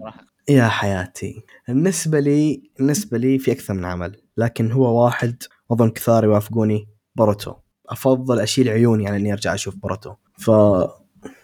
[0.01, 5.89] صراحة يا حياتي بالنسبة لي بالنسبة لي في أكثر من عمل لكن هو واحد اظن
[5.89, 7.53] كثار يوافقوني بوروتو
[7.89, 10.51] أفضل أشيل عيوني على إني أرجع أشوف بوروتو ف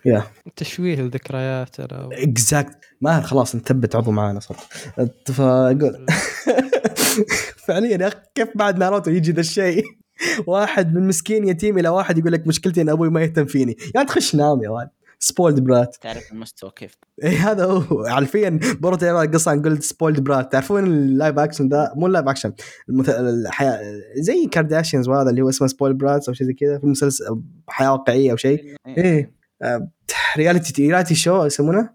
[0.08, 0.24] يا
[0.55, 4.60] تشويه الذكريات أنا exactly ماهر خلاص انت ثبت عضو معانا صرت.
[5.32, 6.05] فاقول
[7.68, 9.84] فعليا يا أخي كيف بعد ناروتو يجي ذا الشيء؟
[10.47, 13.78] واحد من مسكين يتيم إلى واحد يقول لك مشكلتي إن أبوي ما يهتم فيني.
[13.95, 14.89] يا تخش نام يا ولد
[15.20, 18.05] spoiled brat تعرف المستوى كيف؟ إيه هذا هو.
[18.08, 22.28] حرفيا بروتو قصة عن قلت spoiled brat تعرفون ال live action ذا مو ال live
[22.28, 22.53] action
[22.89, 23.10] المث...
[23.10, 23.80] الحياة
[24.16, 27.91] زي كارداشيانز وهذا اللي هو اسمه spoiled brat أو شيء زي كذا في مسلسل حياة
[27.91, 28.76] واقعية أو شيء.
[28.88, 29.36] إيه.
[29.62, 29.89] آه،
[30.38, 31.89] reality reality show يسمونه؟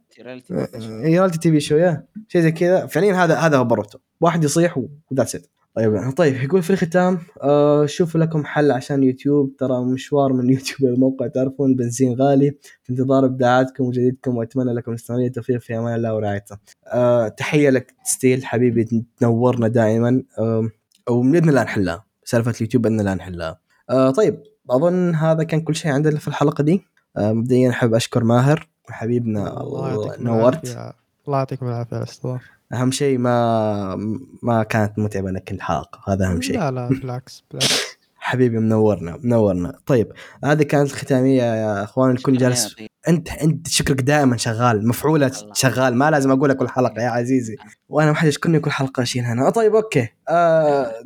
[1.05, 2.87] reality TV show يا شيء زي كذا.
[2.87, 7.19] فعليا هذا هذا هو بروتو واحد يصيح و that's it طيب طيب يقول في الختام
[7.43, 9.57] آه شوفوا لكم حل عشان يوتيوب.
[9.59, 12.51] ترى مشوار من يوتيوب الموقع تعرفون البنزين غالي.
[12.83, 16.57] في انتظار ابداعاتكم وجديدكم وأتمنى لكم الاستمراريه والتوفيق في أمان الله ورعايته.
[16.87, 20.23] آه تحية لك ستيل حبيبي تنورنا دائما.
[20.39, 20.69] آه
[21.11, 22.05] وباذن الله نحلها.
[22.25, 23.61] سالفة اليوتيوب بإذن الله نحلها.
[23.91, 26.92] آه طيب أظن هذا كان كل شيء عندنا في الحلقة دي.
[27.19, 30.65] مبدئيا أحب أشكر ماهر حبيبنا الله يعطيكم نورت.
[30.65, 30.97] العافية.
[31.27, 33.97] الله يعطيكم العافية على الاستضافه أهم شيء ما
[34.43, 36.13] ما كانت متعبة لك الحلقة.
[36.13, 36.59] هذا أهم شيء.
[36.59, 37.83] لا لا بالعكس بالعكس.
[38.17, 39.79] حبيبي منورنا منورنا.
[39.87, 40.13] طيب
[40.45, 42.11] هذه كانت الختاميه يا أخوان.
[42.11, 42.77] الكل جالس.
[43.09, 45.53] أنت أنت شكرك دائما شغال مفعولة الله.
[45.55, 45.95] شغال.
[45.95, 47.57] ما لازم أقول لك كل حلقة يا عزيزي.
[47.89, 50.09] وأنا ما حد يشكرني كل حلقة اشيل هنا طيب أوكي.
[50.29, 50.93] آه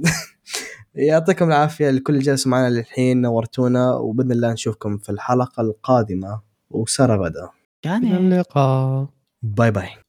[0.97, 6.41] يعطيكم العافية الكل اللي جالس معنا للحين نورتونا وبإذن الله نشوفكم في الحلقة القادمة.
[6.71, 7.49] وسارة غدا.
[7.87, 9.09] إلى اللقاء.
[9.43, 10.06] باي باي.